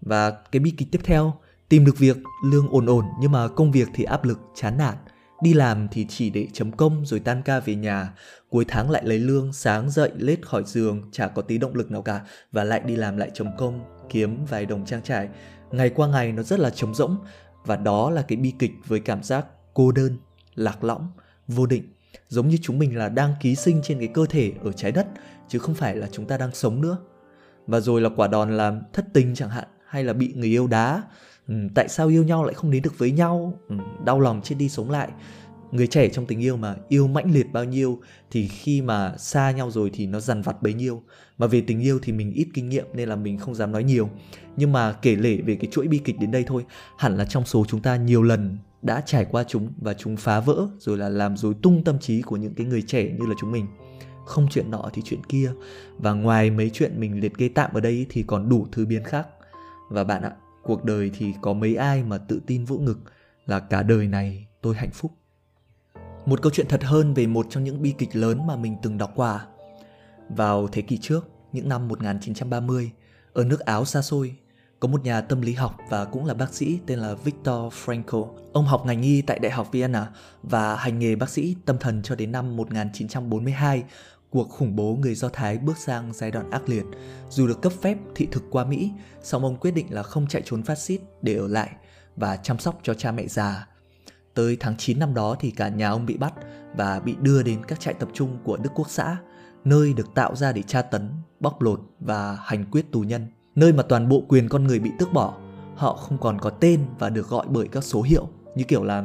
Và 0.00 0.30
cái 0.30 0.60
bi 0.60 0.70
kịch 0.70 0.88
tiếp 0.92 1.00
theo, 1.04 1.34
tìm 1.68 1.84
được 1.84 1.98
việc, 1.98 2.16
lương 2.44 2.68
ổn 2.68 2.86
ổn 2.86 3.04
nhưng 3.20 3.32
mà 3.32 3.48
công 3.48 3.72
việc 3.72 3.88
thì 3.94 4.04
áp 4.04 4.24
lực 4.24 4.40
chán 4.54 4.78
nản 4.78 4.94
đi 5.42 5.54
làm 5.54 5.88
thì 5.90 6.06
chỉ 6.08 6.30
để 6.30 6.48
chấm 6.52 6.72
công 6.72 7.06
rồi 7.06 7.20
tan 7.20 7.42
ca 7.42 7.60
về 7.60 7.74
nhà. 7.74 8.12
Cuối 8.48 8.64
tháng 8.68 8.90
lại 8.90 9.02
lấy 9.04 9.18
lương 9.18 9.52
sáng 9.52 9.90
dậy 9.90 10.10
lết 10.16 10.46
khỏi 10.46 10.62
giường 10.66 11.02
chả 11.12 11.28
có 11.28 11.42
tí 11.42 11.58
động 11.58 11.74
lực 11.74 11.90
nào 11.90 12.02
cả 12.02 12.20
và 12.52 12.64
lại 12.64 12.80
đi 12.80 12.96
làm 12.96 13.16
lại 13.16 13.30
chấm 13.34 13.56
công 13.58 13.80
kiếm 14.10 14.44
vài 14.44 14.66
đồng 14.66 14.86
trang 14.86 15.02
trải. 15.02 15.28
Ngày 15.70 15.90
qua 15.90 16.08
ngày 16.08 16.32
nó 16.32 16.42
rất 16.42 16.60
là 16.60 16.70
trống 16.70 16.94
rỗng 16.94 17.16
và 17.64 17.76
đó 17.76 18.10
là 18.10 18.22
cái 18.22 18.36
bi 18.36 18.52
kịch 18.58 18.72
với 18.86 19.00
cảm 19.00 19.22
giác 19.22 19.46
cô 19.74 19.92
đơn 19.92 20.18
lạc 20.54 20.84
lõng, 20.84 21.10
vô 21.48 21.66
định, 21.66 21.92
giống 22.28 22.48
như 22.48 22.56
chúng 22.62 22.78
mình 22.78 22.98
là 22.98 23.08
đang 23.08 23.34
ký 23.40 23.54
sinh 23.54 23.80
trên 23.84 23.98
cái 23.98 24.08
cơ 24.08 24.26
thể 24.26 24.52
ở 24.64 24.72
trái 24.72 24.92
đất 24.92 25.06
chứ 25.48 25.58
không 25.58 25.74
phải 25.74 25.96
là 25.96 26.08
chúng 26.12 26.26
ta 26.26 26.36
đang 26.36 26.54
sống 26.54 26.80
nữa. 26.80 26.98
Và 27.66 27.80
rồi 27.80 28.00
là 28.00 28.10
quả 28.16 28.28
đòn 28.28 28.56
là 28.56 28.80
thất 28.92 29.04
tình 29.12 29.34
chẳng 29.34 29.50
hạn 29.50 29.64
hay 29.86 30.04
là 30.04 30.12
bị 30.12 30.32
người 30.36 30.48
yêu 30.48 30.66
đá, 30.66 31.02
ừ, 31.48 31.54
tại 31.74 31.88
sao 31.88 32.08
yêu 32.08 32.24
nhau 32.24 32.44
lại 32.44 32.54
không 32.54 32.70
đến 32.70 32.82
được 32.82 32.98
với 32.98 33.10
nhau, 33.10 33.58
ừ, 33.68 33.76
đau 34.04 34.20
lòng 34.20 34.40
chết 34.44 34.54
đi 34.58 34.68
sống 34.68 34.90
lại. 34.90 35.08
Người 35.72 35.86
trẻ 35.86 36.08
trong 36.08 36.26
tình 36.26 36.40
yêu 36.40 36.56
mà 36.56 36.76
yêu 36.88 37.06
mãnh 37.06 37.32
liệt 37.32 37.52
bao 37.52 37.64
nhiêu 37.64 38.00
thì 38.30 38.48
khi 38.48 38.82
mà 38.82 39.14
xa 39.18 39.50
nhau 39.50 39.70
rồi 39.70 39.90
thì 39.94 40.06
nó 40.06 40.20
dằn 40.20 40.42
vặt 40.42 40.62
bấy 40.62 40.74
nhiêu. 40.74 41.02
Mà 41.38 41.46
về 41.46 41.60
tình 41.60 41.80
yêu 41.80 41.98
thì 42.02 42.12
mình 42.12 42.32
ít 42.32 42.48
kinh 42.54 42.68
nghiệm 42.68 42.86
nên 42.94 43.08
là 43.08 43.16
mình 43.16 43.38
không 43.38 43.54
dám 43.54 43.72
nói 43.72 43.84
nhiều. 43.84 44.10
Nhưng 44.56 44.72
mà 44.72 44.92
kể 44.92 45.16
lể 45.16 45.36
về 45.36 45.54
cái 45.54 45.70
chuỗi 45.72 45.88
bi 45.88 45.98
kịch 45.98 46.16
đến 46.20 46.30
đây 46.30 46.44
thôi, 46.46 46.64
hẳn 46.98 47.16
là 47.16 47.24
trong 47.24 47.44
số 47.44 47.64
chúng 47.68 47.80
ta 47.80 47.96
nhiều 47.96 48.22
lần 48.22 48.58
đã 48.82 49.02
trải 49.06 49.24
qua 49.24 49.44
chúng 49.44 49.72
và 49.78 49.94
chúng 49.94 50.16
phá 50.16 50.40
vỡ 50.40 50.66
rồi 50.78 50.98
là 50.98 51.08
làm 51.08 51.36
rối 51.36 51.54
tung 51.62 51.84
tâm 51.84 51.98
trí 51.98 52.22
của 52.22 52.36
những 52.36 52.54
cái 52.54 52.66
người 52.66 52.82
trẻ 52.82 53.02
như 53.18 53.26
là 53.26 53.34
chúng 53.40 53.52
mình 53.52 53.66
không 54.26 54.46
chuyện 54.50 54.70
nọ 54.70 54.90
thì 54.92 55.02
chuyện 55.04 55.24
kia 55.28 55.52
và 55.98 56.12
ngoài 56.12 56.50
mấy 56.50 56.70
chuyện 56.70 57.00
mình 57.00 57.20
liệt 57.20 57.38
kê 57.38 57.48
tạm 57.48 57.70
ở 57.74 57.80
đây 57.80 58.06
thì 58.08 58.22
còn 58.22 58.48
đủ 58.48 58.66
thứ 58.72 58.86
biến 58.86 59.04
khác 59.04 59.26
và 59.90 60.04
bạn 60.04 60.22
ạ 60.22 60.32
cuộc 60.66 60.84
đời 60.84 61.10
thì 61.18 61.34
có 61.40 61.52
mấy 61.52 61.76
ai 61.76 62.02
mà 62.02 62.18
tự 62.18 62.40
tin 62.46 62.64
vỗ 62.64 62.76
ngực 62.76 62.98
là 63.46 63.60
cả 63.60 63.82
đời 63.82 64.08
này 64.08 64.46
tôi 64.62 64.74
hạnh 64.74 64.90
phúc 64.92 65.12
một 66.26 66.42
câu 66.42 66.52
chuyện 66.52 66.68
thật 66.68 66.84
hơn 66.84 67.14
về 67.14 67.26
một 67.26 67.46
trong 67.50 67.64
những 67.64 67.82
bi 67.82 67.94
kịch 67.98 68.16
lớn 68.16 68.46
mà 68.46 68.56
mình 68.56 68.76
từng 68.82 68.98
đọc 68.98 69.12
qua 69.14 69.46
vào 70.28 70.68
thế 70.72 70.82
kỷ 70.82 70.98
trước, 70.98 71.28
những 71.52 71.68
năm 71.68 71.88
1930 71.88 72.90
ở 73.32 73.44
nước 73.44 73.60
Áo 73.60 73.84
xa 73.84 74.02
xôi, 74.02 74.36
có 74.80 74.88
một 74.88 75.04
nhà 75.04 75.20
tâm 75.20 75.40
lý 75.40 75.52
học 75.52 75.76
và 75.90 76.04
cũng 76.04 76.26
là 76.26 76.34
bác 76.34 76.54
sĩ 76.54 76.78
tên 76.86 76.98
là 76.98 77.14
Viktor 77.14 77.72
Frankl. 77.84 78.28
Ông 78.52 78.64
học 78.64 78.86
ngành 78.86 79.02
y 79.02 79.22
tại 79.22 79.38
Đại 79.38 79.52
học 79.52 79.68
Vienna 79.72 80.10
và 80.42 80.76
hành 80.76 80.98
nghề 80.98 81.16
bác 81.16 81.30
sĩ 81.30 81.56
tâm 81.64 81.78
thần 81.78 82.02
cho 82.02 82.14
đến 82.14 82.32
năm 82.32 82.56
1942. 82.56 83.84
Cuộc 84.36 84.50
khủng 84.50 84.76
bố 84.76 84.96
người 85.00 85.14
Do 85.14 85.28
Thái 85.28 85.58
bước 85.58 85.76
sang 85.76 86.12
giai 86.12 86.30
đoạn 86.30 86.50
ác 86.50 86.68
liệt. 86.68 86.84
Dù 87.30 87.46
được 87.46 87.62
cấp 87.62 87.72
phép 87.80 87.98
thị 88.14 88.28
thực 88.30 88.44
qua 88.50 88.64
Mỹ, 88.64 88.90
song 89.22 89.42
ông 89.42 89.56
quyết 89.56 89.70
định 89.70 89.86
là 89.90 90.02
không 90.02 90.26
chạy 90.26 90.42
trốn 90.44 90.62
phát 90.62 90.78
xít 90.78 91.00
để 91.22 91.34
ở 91.34 91.48
lại 91.48 91.70
và 92.16 92.36
chăm 92.36 92.58
sóc 92.58 92.80
cho 92.82 92.94
cha 92.94 93.12
mẹ 93.12 93.26
già. 93.26 93.68
Tới 94.34 94.56
tháng 94.60 94.76
9 94.76 94.98
năm 94.98 95.14
đó 95.14 95.36
thì 95.40 95.50
cả 95.50 95.68
nhà 95.68 95.90
ông 95.90 96.06
bị 96.06 96.16
bắt 96.16 96.34
và 96.76 97.00
bị 97.00 97.14
đưa 97.20 97.42
đến 97.42 97.64
các 97.68 97.80
trại 97.80 97.94
tập 97.94 98.08
trung 98.12 98.38
của 98.44 98.56
Đức 98.56 98.70
Quốc 98.74 98.90
xã, 98.90 99.16
nơi 99.64 99.92
được 99.92 100.14
tạo 100.14 100.36
ra 100.36 100.52
để 100.52 100.62
tra 100.62 100.82
tấn, 100.82 101.10
bóc 101.40 101.62
lột 101.62 101.80
và 102.00 102.38
hành 102.40 102.64
quyết 102.70 102.92
tù 102.92 103.00
nhân 103.00 103.26
nơi 103.54 103.72
mà 103.72 103.82
toàn 103.82 104.08
bộ 104.08 104.22
quyền 104.28 104.48
con 104.48 104.64
người 104.64 104.78
bị 104.78 104.90
tước 104.98 105.12
bỏ 105.12 105.34
họ 105.76 105.96
không 105.96 106.18
còn 106.18 106.38
có 106.38 106.50
tên 106.50 106.80
và 106.98 107.10
được 107.10 107.28
gọi 107.28 107.46
bởi 107.48 107.68
các 107.68 107.84
số 107.84 108.02
hiệu 108.02 108.28
như 108.54 108.64
kiểu 108.64 108.84
là 108.84 109.04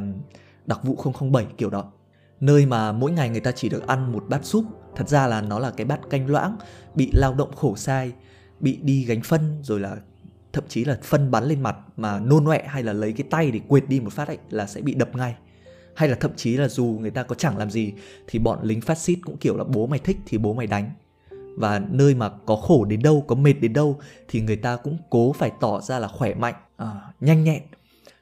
đặc 0.65 0.79
vụ 0.83 0.97
007 1.31 1.45
kiểu 1.57 1.69
đó 1.69 1.91
nơi 2.39 2.65
mà 2.65 2.91
mỗi 2.91 3.11
ngày 3.11 3.29
người 3.29 3.39
ta 3.39 3.51
chỉ 3.51 3.69
được 3.69 3.87
ăn 3.87 4.11
một 4.11 4.23
bát 4.29 4.45
súp 4.45 4.65
thật 4.95 5.09
ra 5.09 5.27
là 5.27 5.41
nó 5.41 5.59
là 5.59 5.71
cái 5.71 5.85
bát 5.85 5.99
canh 6.09 6.27
loãng 6.27 6.57
bị 6.95 7.11
lao 7.13 7.33
động 7.33 7.55
khổ 7.55 7.75
sai 7.75 8.11
bị 8.59 8.79
đi 8.81 9.05
gánh 9.05 9.21
phân 9.21 9.59
rồi 9.63 9.79
là 9.79 9.97
thậm 10.53 10.63
chí 10.67 10.85
là 10.85 10.97
phân 11.03 11.31
bắn 11.31 11.43
lên 11.43 11.61
mặt 11.61 11.75
mà 11.97 12.19
nôn 12.19 12.45
ọe 12.45 12.63
hay 12.67 12.83
là 12.83 12.93
lấy 12.93 13.13
cái 13.13 13.27
tay 13.29 13.51
để 13.51 13.59
quệt 13.67 13.83
đi 13.87 13.99
một 13.99 14.13
phát 14.13 14.27
ấy 14.27 14.37
là 14.49 14.67
sẽ 14.67 14.81
bị 14.81 14.93
đập 14.93 15.15
ngay. 15.15 15.35
Hay 15.95 16.09
là 16.09 16.15
thậm 16.15 16.31
chí 16.35 16.57
là 16.57 16.67
dù 16.67 16.97
người 17.01 17.11
ta 17.11 17.23
có 17.23 17.35
chẳng 17.35 17.57
làm 17.57 17.71
gì 17.71 17.93
thì 18.27 18.39
bọn 18.39 18.59
lính 18.63 18.81
phát 18.81 18.97
xít 18.97 19.19
cũng 19.25 19.37
kiểu 19.37 19.57
là 19.57 19.63
bố 19.63 19.87
mày 19.87 19.99
thích 19.99 20.17
thì 20.25 20.37
bố 20.37 20.53
mày 20.53 20.67
đánh. 20.67 20.91
Và 21.57 21.81
nơi 21.89 22.15
mà 22.15 22.29
có 22.29 22.55
khổ 22.55 22.85
đến 22.85 23.01
đâu 23.01 23.25
có 23.27 23.35
mệt 23.35 23.53
đến 23.53 23.73
đâu 23.73 23.99
thì 24.27 24.41
người 24.41 24.55
ta 24.55 24.75
cũng 24.75 24.97
cố 25.09 25.33
phải 25.33 25.51
tỏ 25.59 25.81
ra 25.81 25.99
là 25.99 26.07
khỏe 26.07 26.33
mạnh 26.33 26.55
à, 26.77 27.01
nhanh 27.19 27.43
nhẹn. 27.43 27.63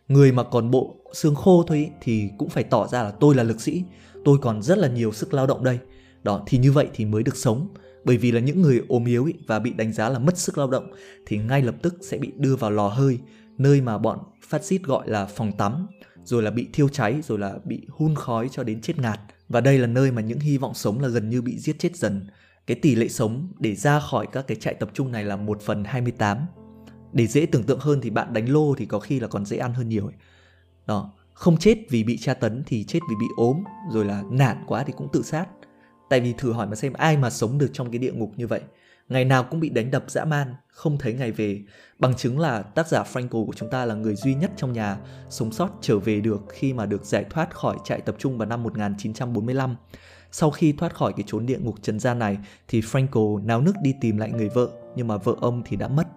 Người 0.08 0.32
mà 0.32 0.44
còn 0.44 0.72
bộ 0.72 0.96
xương 1.14 1.36
khô 1.36 1.64
thôi 1.68 1.78
ý, 1.78 1.88
thì 2.02 2.30
cũng 2.38 2.50
phải 2.50 2.64
tỏ 2.64 2.88
ra 2.88 3.04
là 3.04 3.12
tôi 3.12 3.36
là 3.36 3.44
lực 3.44 3.62
sĩ 3.62 3.84
tôi 4.26 4.38
còn 4.42 4.62
rất 4.62 4.78
là 4.78 4.88
nhiều 4.88 5.12
sức 5.12 5.34
lao 5.34 5.48
động 5.48 5.64
đây 5.64 5.80
đó 6.24 6.44
thì 6.48 6.58
như 6.58 6.72
vậy 6.72 6.88
thì 6.94 7.06
mới 7.06 7.24
được 7.24 7.36
sống. 7.36 7.68
Bởi 8.04 8.18
vì 8.18 8.32
là 8.32 8.40
những 8.40 8.62
người 8.62 8.82
ốm 8.88 9.06
yếu 9.06 9.26
ý, 9.26 9.34
và 9.48 9.60
bị 9.60 9.74
đánh 9.74 9.94
giá 9.94 10.10
là 10.10 10.20
mất 10.20 10.38
sức 10.38 10.58
lao 10.58 10.70
động 10.70 10.92
thì 11.26 11.38
ngay 11.38 11.62
lập 11.62 11.76
tức 11.82 11.96
sẽ 12.02 12.18
bị 12.18 12.32
đưa 12.38 12.56
vào 12.56 12.72
lò 12.72 12.88
hơi 12.88 13.20
nơi 13.58 13.82
mà 13.82 13.98
bọn 13.98 14.20
phát 14.48 14.66
xít 14.66 14.84
gọi 14.84 15.10
là 15.10 15.26
phòng 15.26 15.52
tắm 15.58 15.88
rồi 16.24 16.44
là 16.44 16.52
bị 16.52 16.68
thiêu 16.74 16.90
cháy 16.90 17.22
rồi 17.28 17.40
là 17.40 17.56
bị 17.66 17.82
hun 17.90 18.16
khói 18.16 18.50
cho 18.52 18.64
đến 18.64 18.82
chết 18.82 19.00
ngạt. 19.00 19.20
Và 19.50 19.62
đây 19.62 19.78
là 19.78 19.88
nơi 19.88 20.12
mà 20.12 20.22
những 20.22 20.40
hy 20.40 20.58
vọng 20.58 20.74
sống 20.74 21.00
là 21.00 21.08
gần 21.08 21.30
như 21.30 21.42
bị 21.42 21.60
giết 21.60 21.80
chết 21.80 21.96
dần. 21.96 22.28
Cái 22.68 22.80
tỷ 22.82 22.96
lệ 22.96 23.08
sống 23.08 23.52
để 23.60 23.76
ra 23.76 24.00
khỏi 24.00 24.28
các 24.32 24.48
cái 24.48 24.58
trại 24.58 24.74
tập 24.74 24.90
trung 24.94 25.12
này 25.12 25.24
là 25.24 25.36
1 25.36 25.62
phần 25.62 25.84
28 25.84 26.38
để 27.14 27.28
dễ 27.28 27.46
tưởng 27.46 27.64
tượng 27.64 27.80
hơn 27.80 28.02
thì 28.02 28.10
bạn 28.10 28.34
đánh 28.34 28.50
lô 28.50 28.76
thì 28.76 28.86
có 28.86 29.00
khi 29.00 29.20
là 29.20 29.28
còn 29.28 29.46
dễ 29.46 29.58
ăn 29.58 29.74
hơn 29.74 29.90
nhiều 29.90 30.06
ấy. 30.06 30.16
đó 30.88 31.14
không 31.34 31.58
chết 31.58 31.78
vì 31.90 32.04
bị 32.04 32.18
tra 32.18 32.34
tấn 32.34 32.64
thì 32.66 32.84
chết 32.84 33.00
vì 33.10 33.16
bị 33.20 33.26
ốm 33.38 33.64
rồi 33.92 34.06
là 34.06 34.24
nản 34.32 34.58
quá 34.68 34.84
thì 34.84 34.94
cũng 34.98 35.08
tự 35.14 35.22
sát 35.22 35.46
tại 36.10 36.20
vì 36.20 36.34
thử 36.38 36.52
hỏi 36.52 36.68
mà 36.68 36.76
xem 36.76 36.94
ai 36.94 37.18
mà 37.18 37.30
sống 37.30 37.58
được 37.58 37.70
trong 37.74 37.92
cái 37.92 38.00
địa 38.00 38.12
ngục 38.12 38.32
như 38.36 38.48
vậy 38.48 38.62
ngày 39.10 39.26
nào 39.26 39.44
cũng 39.44 39.60
bị 39.60 39.70
đánh 39.70 39.92
đập 39.92 40.04
dã 40.08 40.26
man, 40.26 40.56
không 40.68 40.98
thấy 40.98 41.14
ngày 41.14 41.32
về 41.32 41.62
bằng 42.00 42.16
chứng 42.16 42.40
là 42.40 42.62
tác 42.62 42.88
giả 42.88 43.04
Franco 43.14 43.46
của 43.46 43.54
chúng 43.56 43.70
ta 43.70 43.86
là 43.86 43.96
người 43.96 44.16
duy 44.16 44.34
nhất 44.34 44.52
trong 44.58 44.74
nhà 44.74 44.98
sống 45.30 45.52
sót 45.52 45.70
trở 45.82 46.00
về 46.00 46.22
được 46.22 46.42
khi 46.50 46.74
mà 46.74 46.86
được 46.86 47.06
giải 47.06 47.26
thoát 47.30 47.56
khỏi 47.56 47.78
trại 47.84 48.02
tập 48.02 48.16
trung 48.20 48.38
vào 48.38 48.48
năm 48.48 48.64
1945 48.64 49.76
sau 50.32 50.52
khi 50.52 50.72
thoát 50.72 50.96
khỏi 50.96 51.14
cái 51.14 51.24
chốn 51.28 51.46
địa 51.46 51.58
ngục 51.60 51.76
trần 51.82 52.00
gian 52.00 52.20
này 52.20 52.38
thì 52.68 52.82
Franco 52.82 53.46
náo 53.46 53.62
nức 53.62 53.76
đi 53.82 53.96
tìm 54.02 54.18
lại 54.18 54.32
người 54.32 54.50
vợ, 54.50 54.70
nhưng 54.96 55.08
mà 55.08 55.18
vợ 55.18 55.36
ông 55.42 55.62
thì 55.66 55.78
đã 55.78 55.88
mất. 55.88 56.08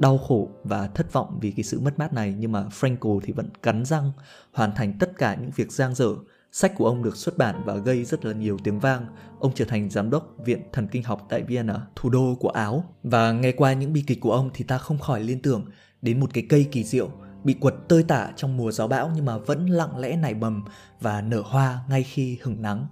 Đau 0.00 0.18
khổ 0.18 0.48
và 0.64 0.86
thất 0.86 1.12
vọng 1.12 1.38
vì 1.40 1.50
cái 1.50 1.64
sự 1.64 1.80
mất 1.80 1.98
mát 1.98 2.12
này, 2.12 2.34
nhưng 2.38 2.52
mà 2.52 2.64
Franco 2.80 3.20
thì 3.22 3.32
vẫn 3.32 3.48
cắn 3.62 3.84
răng 3.84 4.12
hoàn 4.52 4.74
thành 4.74 4.92
tất 4.98 5.18
cả 5.18 5.34
những 5.34 5.50
việc 5.56 5.72
giang 5.72 5.94
dở. 5.94 6.08
Sách 6.52 6.72
của 6.76 6.86
ông 6.86 7.02
được 7.02 7.16
xuất 7.16 7.38
bản 7.38 7.62
và 7.64 7.76
gây 7.76 8.04
rất 8.04 8.24
là 8.24 8.32
nhiều 8.32 8.58
tiếng 8.64 8.80
vang. 8.80 9.06
Ông 9.38 9.52
trở 9.54 9.64
thành 9.64 9.90
giám 9.90 10.10
đốc 10.10 10.34
Viện 10.44 10.62
Thần 10.72 10.88
Kinh 10.88 11.02
học 11.02 11.26
tại 11.28 11.42
Vienna, 11.42 11.86
thủ 11.96 12.10
đô 12.10 12.36
của 12.40 12.48
Áo. 12.48 12.84
Và 13.02 13.32
nghe 13.32 13.52
qua 13.52 13.72
những 13.72 13.92
bi 13.92 14.04
kịch 14.06 14.20
của 14.20 14.32
ông 14.32 14.50
thì 14.54 14.64
ta 14.64 14.78
không 14.78 14.98
khỏi 14.98 15.20
liên 15.20 15.42
tưởng 15.42 15.64
đến 16.02 16.20
một 16.20 16.30
cái 16.34 16.46
cây 16.48 16.68
kỳ 16.72 16.84
diệu 16.84 17.10
bị 17.44 17.54
quật 17.54 17.74
tơi 17.88 18.02
tả 18.02 18.32
trong 18.36 18.56
mùa 18.56 18.72
gió 18.72 18.86
bão 18.86 19.10
nhưng 19.14 19.24
mà 19.24 19.38
vẫn 19.38 19.66
lặng 19.66 19.98
lẽ 19.98 20.16
nảy 20.16 20.34
mầm 20.34 20.64
và 21.00 21.20
nở 21.20 21.42
hoa 21.44 21.80
ngay 21.88 22.02
khi 22.02 22.38
hừng 22.42 22.62
nắng 22.62 22.86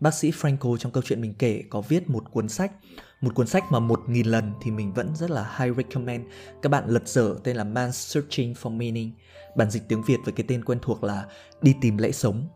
bác 0.00 0.14
sĩ 0.14 0.30
Franco 0.30 0.76
trong 0.76 0.92
câu 0.92 1.02
chuyện 1.06 1.20
mình 1.20 1.34
kể 1.34 1.62
có 1.70 1.80
viết 1.80 2.10
một 2.10 2.30
cuốn 2.30 2.48
sách 2.48 2.72
một 3.20 3.34
cuốn 3.34 3.46
sách 3.46 3.64
mà 3.70 3.78
một 3.78 4.00
nghìn 4.08 4.26
lần 4.26 4.52
thì 4.62 4.70
mình 4.70 4.92
vẫn 4.92 5.16
rất 5.16 5.30
là 5.30 5.56
high 5.58 5.76
recommend 5.76 6.24
các 6.62 6.68
bạn 6.68 6.84
lật 6.86 7.08
dở 7.08 7.34
tên 7.44 7.56
là 7.56 7.64
Man 7.64 7.92
Searching 7.92 8.52
for 8.52 8.76
Meaning 8.76 9.12
bản 9.56 9.70
dịch 9.70 9.82
tiếng 9.88 10.02
Việt 10.02 10.18
với 10.24 10.32
cái 10.32 10.44
tên 10.48 10.64
quen 10.64 10.78
thuộc 10.82 11.04
là 11.04 11.26
đi 11.62 11.74
tìm 11.80 11.96
lẽ 11.96 12.10
sống 12.10 12.48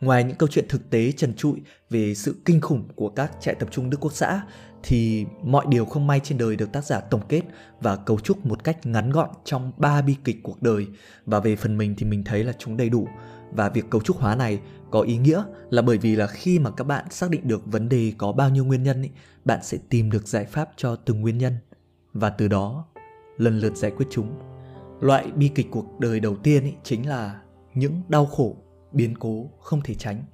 Ngoài 0.00 0.24
những 0.24 0.36
câu 0.36 0.48
chuyện 0.48 0.64
thực 0.68 0.90
tế 0.90 1.12
trần 1.12 1.34
trụi 1.34 1.62
về 1.90 2.14
sự 2.14 2.36
kinh 2.44 2.60
khủng 2.60 2.88
của 2.94 3.08
các 3.08 3.32
trại 3.40 3.54
tập 3.54 3.68
trung 3.72 3.90
Đức 3.90 3.98
Quốc 4.00 4.12
xã 4.12 4.42
thì 4.82 5.26
mọi 5.42 5.66
điều 5.68 5.84
không 5.84 6.06
may 6.06 6.20
trên 6.20 6.38
đời 6.38 6.56
được 6.56 6.72
tác 6.72 6.84
giả 6.84 7.00
tổng 7.00 7.20
kết 7.28 7.42
và 7.80 7.96
cấu 7.96 8.20
trúc 8.20 8.46
một 8.46 8.64
cách 8.64 8.86
ngắn 8.86 9.10
gọn 9.10 9.28
trong 9.44 9.72
ba 9.76 10.02
bi 10.02 10.16
kịch 10.24 10.36
cuộc 10.42 10.62
đời. 10.62 10.86
Và 11.26 11.40
về 11.40 11.56
phần 11.56 11.78
mình 11.78 11.94
thì 11.98 12.06
mình 12.06 12.24
thấy 12.24 12.44
là 12.44 12.52
chúng 12.58 12.76
đầy 12.76 12.88
đủ. 12.88 13.08
Và 13.52 13.68
việc 13.68 13.90
cấu 13.90 14.00
trúc 14.00 14.16
hóa 14.16 14.34
này 14.34 14.60
có 14.90 15.00
ý 15.00 15.16
nghĩa 15.16 15.42
là 15.70 15.82
bởi 15.82 15.98
vì 15.98 16.16
là 16.16 16.26
khi 16.26 16.58
mà 16.58 16.70
các 16.70 16.84
bạn 16.84 17.04
xác 17.10 17.30
định 17.30 17.48
được 17.48 17.62
vấn 17.66 17.88
đề 17.88 18.12
có 18.18 18.32
bao 18.32 18.50
nhiêu 18.50 18.64
nguyên 18.64 18.82
nhân 18.82 19.02
ý, 19.02 19.10
bạn 19.44 19.58
sẽ 19.62 19.78
tìm 19.88 20.10
được 20.10 20.28
giải 20.28 20.44
pháp 20.44 20.70
cho 20.76 20.96
từng 20.96 21.20
nguyên 21.20 21.38
nhân. 21.38 21.56
Và 22.12 22.30
từ 22.30 22.48
đó 22.48 22.84
lần 23.38 23.58
lượt 23.58 23.76
giải 23.76 23.90
quyết 23.90 24.06
chúng. 24.10 24.38
Loại 25.00 25.30
bi 25.30 25.50
kịch 25.54 25.66
cuộc 25.70 26.00
đời 26.00 26.20
đầu 26.20 26.36
tiên 26.36 26.64
ý, 26.64 26.72
chính 26.82 27.08
là 27.08 27.40
những 27.74 28.02
đau 28.08 28.26
khổ 28.26 28.56
biến 28.92 29.14
cố 29.18 29.50
không 29.60 29.80
thể 29.84 29.94
tránh. 29.94 30.24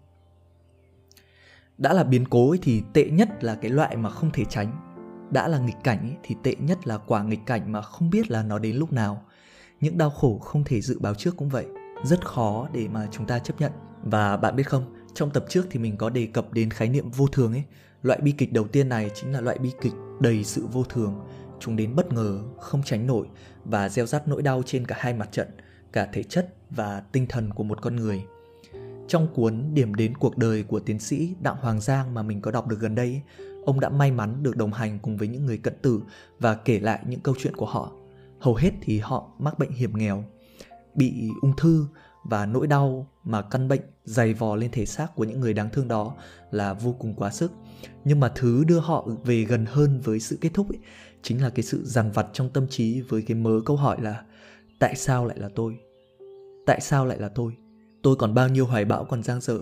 Đã 1.78 1.92
là 1.92 2.04
biến 2.04 2.24
cố 2.30 2.50
ấy 2.50 2.58
thì 2.62 2.82
tệ 2.92 3.10
nhất 3.10 3.44
là 3.44 3.54
cái 3.54 3.70
loại 3.70 3.96
mà 3.96 4.10
không 4.10 4.30
thể 4.32 4.44
tránh. 4.44 4.96
Đã 5.30 5.48
là 5.48 5.58
nghịch 5.58 5.76
cảnh 5.84 6.00
ấy 6.00 6.16
thì 6.22 6.36
tệ 6.42 6.54
nhất 6.54 6.86
là 6.86 6.98
quả 6.98 7.22
nghịch 7.22 7.46
cảnh 7.46 7.72
mà 7.72 7.82
không 7.82 8.10
biết 8.10 8.30
là 8.30 8.42
nó 8.42 8.58
đến 8.58 8.76
lúc 8.76 8.92
nào. 8.92 9.22
Những 9.80 9.98
đau 9.98 10.10
khổ 10.10 10.38
không 10.38 10.64
thể 10.64 10.80
dự 10.80 10.98
báo 10.98 11.14
trước 11.14 11.36
cũng 11.36 11.48
vậy, 11.48 11.66
rất 12.04 12.26
khó 12.26 12.68
để 12.72 12.88
mà 12.88 13.08
chúng 13.10 13.26
ta 13.26 13.38
chấp 13.38 13.60
nhận. 13.60 13.72
Và 14.02 14.36
bạn 14.36 14.56
biết 14.56 14.62
không, 14.62 14.94
trong 15.14 15.30
tập 15.30 15.44
trước 15.48 15.66
thì 15.70 15.78
mình 15.78 15.96
có 15.96 16.10
đề 16.10 16.26
cập 16.26 16.52
đến 16.52 16.70
khái 16.70 16.88
niệm 16.88 17.10
vô 17.10 17.26
thường 17.26 17.52
ấy. 17.52 17.64
Loại 18.02 18.20
bi 18.20 18.32
kịch 18.32 18.52
đầu 18.52 18.64
tiên 18.64 18.88
này 18.88 19.10
chính 19.14 19.32
là 19.32 19.40
loại 19.40 19.58
bi 19.58 19.72
kịch 19.80 19.92
đầy 20.20 20.44
sự 20.44 20.66
vô 20.72 20.84
thường, 20.84 21.20
chúng 21.60 21.76
đến 21.76 21.96
bất 21.96 22.12
ngờ, 22.12 22.42
không 22.60 22.82
tránh 22.82 23.06
nổi 23.06 23.26
và 23.64 23.88
gieo 23.88 24.06
rắt 24.06 24.28
nỗi 24.28 24.42
đau 24.42 24.62
trên 24.66 24.86
cả 24.86 24.96
hai 24.98 25.14
mặt 25.14 25.28
trận, 25.32 25.48
cả 25.92 26.08
thể 26.12 26.22
chất 26.22 26.54
và 26.70 27.02
tinh 27.12 27.26
thần 27.28 27.54
của 27.54 27.64
một 27.64 27.82
con 27.82 27.96
người 27.96 28.24
trong 29.08 29.28
cuốn 29.34 29.74
Điểm 29.74 29.94
đến 29.94 30.16
cuộc 30.16 30.38
đời 30.38 30.62
của 30.62 30.80
tiến 30.80 30.98
sĩ 30.98 31.34
Đặng 31.40 31.56
Hoàng 31.60 31.80
Giang 31.80 32.14
mà 32.14 32.22
mình 32.22 32.40
có 32.40 32.50
đọc 32.50 32.66
được 32.66 32.80
gần 32.80 32.94
đây, 32.94 33.22
ông 33.64 33.80
đã 33.80 33.88
may 33.88 34.12
mắn 34.12 34.42
được 34.42 34.56
đồng 34.56 34.72
hành 34.72 34.98
cùng 34.98 35.16
với 35.16 35.28
những 35.28 35.46
người 35.46 35.58
cận 35.58 35.74
tử 35.82 36.02
và 36.38 36.54
kể 36.54 36.80
lại 36.80 37.00
những 37.06 37.20
câu 37.20 37.34
chuyện 37.38 37.56
của 37.56 37.66
họ. 37.66 37.92
Hầu 38.40 38.54
hết 38.54 38.70
thì 38.80 38.98
họ 38.98 39.30
mắc 39.38 39.58
bệnh 39.58 39.70
hiểm 39.70 39.98
nghèo, 39.98 40.24
bị 40.94 41.30
ung 41.42 41.56
thư 41.56 41.86
và 42.24 42.46
nỗi 42.46 42.66
đau 42.66 43.06
mà 43.24 43.42
căn 43.42 43.68
bệnh 43.68 43.80
dày 44.04 44.34
vò 44.34 44.56
lên 44.56 44.70
thể 44.70 44.86
xác 44.86 45.14
của 45.14 45.24
những 45.24 45.40
người 45.40 45.54
đáng 45.54 45.68
thương 45.72 45.88
đó 45.88 46.14
là 46.50 46.72
vô 46.72 46.94
cùng 46.98 47.14
quá 47.14 47.30
sức. 47.30 47.52
Nhưng 48.04 48.20
mà 48.20 48.28
thứ 48.28 48.64
đưa 48.64 48.78
họ 48.78 49.08
về 49.24 49.44
gần 49.44 49.66
hơn 49.66 50.00
với 50.00 50.20
sự 50.20 50.38
kết 50.40 50.50
thúc 50.54 50.68
ấy, 50.70 50.78
chính 51.22 51.42
là 51.42 51.50
cái 51.50 51.62
sự 51.62 51.84
dằn 51.84 52.10
vặt 52.10 52.26
trong 52.32 52.50
tâm 52.50 52.68
trí 52.68 53.00
với 53.00 53.22
cái 53.22 53.34
mớ 53.34 53.60
câu 53.64 53.76
hỏi 53.76 53.96
là 54.00 54.24
tại 54.78 54.96
sao 54.96 55.26
lại 55.26 55.38
là 55.38 55.48
tôi? 55.54 55.78
Tại 56.66 56.80
sao 56.80 57.06
lại 57.06 57.18
là 57.18 57.28
tôi? 57.28 57.56
Tôi 58.06 58.16
còn 58.16 58.34
bao 58.34 58.48
nhiêu 58.48 58.66
hoài 58.66 58.84
bão 58.84 59.04
còn 59.04 59.22
giang 59.22 59.40
dở. 59.40 59.58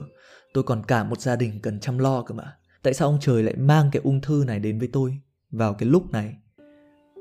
Tôi 0.54 0.64
còn 0.64 0.82
cả 0.86 1.04
một 1.04 1.20
gia 1.20 1.36
đình 1.36 1.60
cần 1.62 1.80
chăm 1.80 1.98
lo 1.98 2.22
cơ 2.22 2.34
mà. 2.34 2.56
Tại 2.82 2.94
sao 2.94 3.08
ông 3.08 3.18
trời 3.20 3.42
lại 3.42 3.56
mang 3.56 3.90
cái 3.92 4.02
ung 4.04 4.20
thư 4.20 4.44
này 4.46 4.58
đến 4.58 4.78
với 4.78 4.88
tôi 4.92 5.18
Vào 5.50 5.74
cái 5.74 5.88
lúc 5.88 6.10
này? 6.10 6.36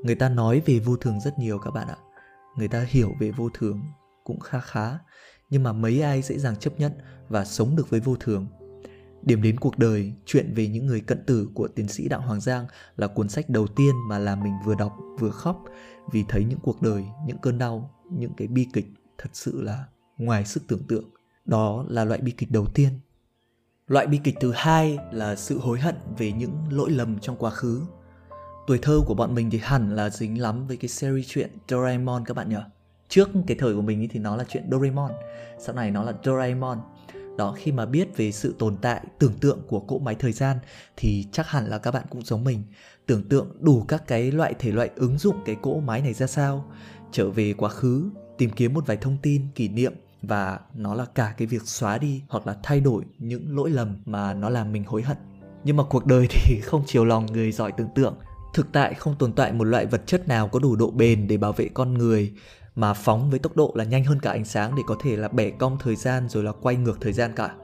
Người 0.04 0.14
ta 0.14 0.28
nói 0.28 0.62
về 0.66 0.78
vô 0.78 0.96
thường 0.96 1.20
rất 1.20 1.38
nhiều 1.38 1.58
các 1.58 1.70
bạn 1.70 1.88
ạ. 1.88 1.96
Người 2.56 2.68
ta 2.68 2.86
hiểu 2.88 3.10
về 3.20 3.30
vô 3.30 3.48
thường 3.54 3.82
cũng 4.24 4.40
khá 4.40 4.60
khá 4.60 4.98
Nhưng 5.50 5.62
mà 5.62 5.72
mấy 5.72 6.02
ai 6.02 6.22
dễ 6.22 6.38
dàng 6.38 6.56
chấp 6.56 6.80
nhận 6.80 6.92
Và 7.28 7.44
sống 7.44 7.76
được 7.76 7.90
với 7.90 8.00
vô 8.00 8.16
thường? 8.20 8.46
Điểm 9.22 9.42
đến 9.42 9.60
cuộc 9.60 9.78
đời, 9.78 10.12
chuyện 10.26 10.54
về 10.54 10.68
những 10.68 10.86
người 10.86 11.00
cận 11.00 11.24
tử 11.26 11.48
của 11.54 11.68
tiến 11.68 11.88
sĩ 11.88 12.08
Đặng 12.08 12.22
Hoàng 12.22 12.40
Giang 12.40 12.66
là 12.96 13.06
cuốn 13.06 13.28
sách 13.28 13.50
đầu 13.50 13.66
tiên 13.66 13.94
mà 14.08 14.18
làm 14.18 14.40
mình 14.40 14.54
vừa 14.64 14.74
đọc 14.74 14.92
vừa 15.18 15.30
khóc 15.30 15.64
vì 16.12 16.24
thấy 16.28 16.44
những 16.44 16.60
cuộc 16.62 16.82
đời, 16.82 17.04
những 17.26 17.38
cơn 17.38 17.58
đau, 17.58 17.90
những 18.10 18.32
cái 18.36 18.48
bi 18.48 18.66
kịch 18.72 18.86
thật 19.18 19.30
sự 19.32 19.62
là 19.62 19.84
ngoài 20.18 20.44
sức 20.44 20.62
tưởng 20.68 20.82
tượng. 20.88 21.04
Đó 21.44 21.84
là 21.88 22.04
loại 22.04 22.20
bi 22.20 22.32
kịch 22.32 22.50
đầu 22.50 22.66
tiên. 22.74 22.88
Loại 23.86 24.06
bi 24.06 24.20
kịch 24.24 24.34
thứ 24.40 24.52
hai 24.54 24.98
là 25.12 25.36
sự 25.36 25.58
hối 25.58 25.80
hận 25.80 25.94
về 26.18 26.32
những 26.32 26.52
lỗi 26.70 26.90
lầm 26.90 27.18
trong 27.18 27.36
quá 27.36 27.50
khứ. 27.50 27.82
Tuổi 28.66 28.78
thơ 28.82 29.00
của 29.06 29.14
bọn 29.14 29.34
mình 29.34 29.50
thì 29.50 29.58
hẳn 29.62 29.96
là 29.96 30.10
dính 30.10 30.40
lắm 30.40 30.66
với 30.66 30.76
cái 30.76 30.88
series 30.88 31.28
truyện 31.28 31.50
Doraemon 31.68 32.24
các 32.24 32.34
bạn 32.34 32.48
nhỉ? 32.48 32.56
Trước 33.08 33.28
cái 33.46 33.56
thời 33.60 33.74
của 33.74 33.82
mình 33.82 34.08
thì 34.10 34.20
nó 34.20 34.36
là 34.36 34.44
chuyện 34.48 34.68
Doraemon, 34.70 35.12
sau 35.58 35.74
này 35.74 35.90
nó 35.90 36.02
là 36.02 36.12
Doraemon. 36.24 36.78
Đó 37.38 37.54
khi 37.56 37.72
mà 37.72 37.86
biết 37.86 38.16
về 38.16 38.32
sự 38.32 38.54
tồn 38.58 38.76
tại 38.76 39.04
tưởng 39.18 39.32
tượng 39.40 39.62
của 39.68 39.80
cỗ 39.80 39.98
máy 39.98 40.14
thời 40.14 40.32
gian 40.32 40.58
thì 40.96 41.26
chắc 41.32 41.48
hẳn 41.48 41.66
là 41.66 41.78
các 41.78 41.90
bạn 41.90 42.04
cũng 42.10 42.22
giống 42.22 42.44
mình, 42.44 42.62
tưởng 43.06 43.28
tượng 43.28 43.56
đủ 43.60 43.84
các 43.88 44.06
cái 44.06 44.32
loại 44.32 44.54
thể 44.58 44.72
loại 44.72 44.90
ứng 44.96 45.18
dụng 45.18 45.36
cái 45.44 45.56
cỗ 45.62 45.80
máy 45.80 46.02
này 46.02 46.12
ra 46.12 46.26
sao, 46.26 46.72
trở 47.12 47.30
về 47.30 47.52
quá 47.52 47.68
khứ, 47.68 48.10
tìm 48.38 48.50
kiếm 48.50 48.74
một 48.74 48.86
vài 48.86 48.96
thông 48.96 49.16
tin, 49.22 49.42
kỷ 49.54 49.68
niệm 49.68 49.94
và 50.26 50.60
nó 50.74 50.94
là 50.94 51.04
cả 51.04 51.34
cái 51.36 51.46
việc 51.46 51.62
xóa 51.64 51.98
đi 51.98 52.22
hoặc 52.28 52.46
là 52.46 52.56
thay 52.62 52.80
đổi 52.80 53.04
những 53.18 53.56
lỗi 53.56 53.70
lầm 53.70 53.96
mà 54.04 54.34
nó 54.34 54.48
làm 54.48 54.72
mình 54.72 54.84
hối 54.84 55.02
hận. 55.02 55.16
Nhưng 55.64 55.76
mà 55.76 55.84
cuộc 55.90 56.06
đời 56.06 56.26
thì 56.30 56.60
không 56.60 56.82
chiều 56.86 57.04
lòng 57.04 57.26
người 57.26 57.52
giỏi 57.52 57.72
tưởng 57.72 57.88
tượng. 57.94 58.14
Thực 58.54 58.72
tại 58.72 58.94
không 58.94 59.14
tồn 59.18 59.32
tại 59.32 59.52
một 59.52 59.64
loại 59.64 59.86
vật 59.86 60.02
chất 60.06 60.28
nào 60.28 60.48
có 60.48 60.58
đủ 60.58 60.76
độ 60.76 60.90
bền 60.90 61.28
để 61.28 61.36
bảo 61.36 61.52
vệ 61.52 61.68
con 61.74 61.94
người, 61.94 62.32
mà 62.74 62.94
phóng 62.94 63.30
với 63.30 63.38
tốc 63.38 63.56
độ 63.56 63.72
là 63.74 63.84
nhanh 63.84 64.04
hơn 64.04 64.20
cả 64.20 64.30
ánh 64.30 64.44
sáng 64.44 64.74
để 64.76 64.82
có 64.86 64.96
thể 65.00 65.16
là 65.16 65.28
bẻ 65.28 65.50
cong 65.50 65.76
thời 65.80 65.96
gian 65.96 66.28
rồi 66.28 66.44
là 66.44 66.52
quay 66.52 66.76
ngược 66.76 67.00
thời 67.00 67.12
gian 67.12 67.32
cả. 67.36 67.54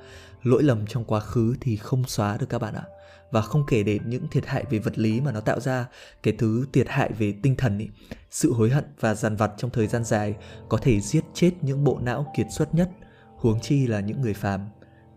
Lỗi 0.43 0.63
lầm 0.63 0.87
trong 0.87 1.05
quá 1.05 1.21
khứ 1.21 1.55
thì 1.61 1.77
không 1.77 2.05
xóa 2.05 2.37
được 2.37 2.49
các 2.49 2.59
bạn 2.59 2.75
ạ 2.75 2.83
và 3.31 3.41
không 3.41 3.67
kể 3.67 3.83
đến 3.83 4.03
những 4.07 4.29
thiệt 4.29 4.47
hại 4.47 4.65
về 4.71 4.79
vật 4.79 4.99
lý 4.99 5.21
mà 5.21 5.33
nó 5.33 5.41
tạo 5.41 5.61
ra 5.61 5.87
cái 6.23 6.35
thứ 6.39 6.67
thiệt 6.73 6.89
hại 6.89 7.13
về 7.13 7.35
tinh 7.43 7.57
thần 7.57 7.79
ý, 7.79 7.89
sự 8.31 8.53
hối 8.53 8.71
hận 8.71 8.85
và 9.01 9.15
dằn 9.15 9.37
vặt 9.37 9.51
trong 9.57 9.71
thời 9.71 9.87
gian 9.87 10.05
dài 10.05 10.35
có 10.69 10.79
thể 10.79 11.01
giết 11.01 11.25
chết 11.35 11.51
những 11.61 11.85
bộ 11.85 11.99
não 12.03 12.33
kiệt 12.37 12.47
xuất 12.51 12.75
nhất 12.75 12.91
huống 13.37 13.61
chi 13.61 13.87
là 13.87 14.01
những 14.01 14.21
người 14.21 14.35
phàm 14.35 14.69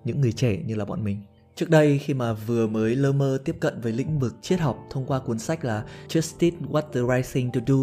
những 0.03 0.21
người 0.21 0.31
trẻ 0.31 0.57
như 0.57 0.75
là 0.75 0.85
bọn 0.85 1.03
mình. 1.03 1.21
Trước 1.55 1.69
đây 1.69 1.99
khi 1.99 2.13
mà 2.13 2.33
vừa 2.33 2.67
mới 2.67 2.95
lơ 2.95 3.11
mơ 3.11 3.37
tiếp 3.45 3.55
cận 3.59 3.81
với 3.81 3.91
lĩnh 3.91 4.19
vực 4.19 4.35
triết 4.41 4.59
học 4.59 4.87
thông 4.89 5.05
qua 5.05 5.19
cuốn 5.19 5.39
sách 5.39 5.65
là 5.65 5.83
Justice 6.07 6.51
What 6.69 6.81
the 6.81 7.15
Right 7.15 7.33
Thing 7.33 7.51
to 7.51 7.59
Do, 7.67 7.75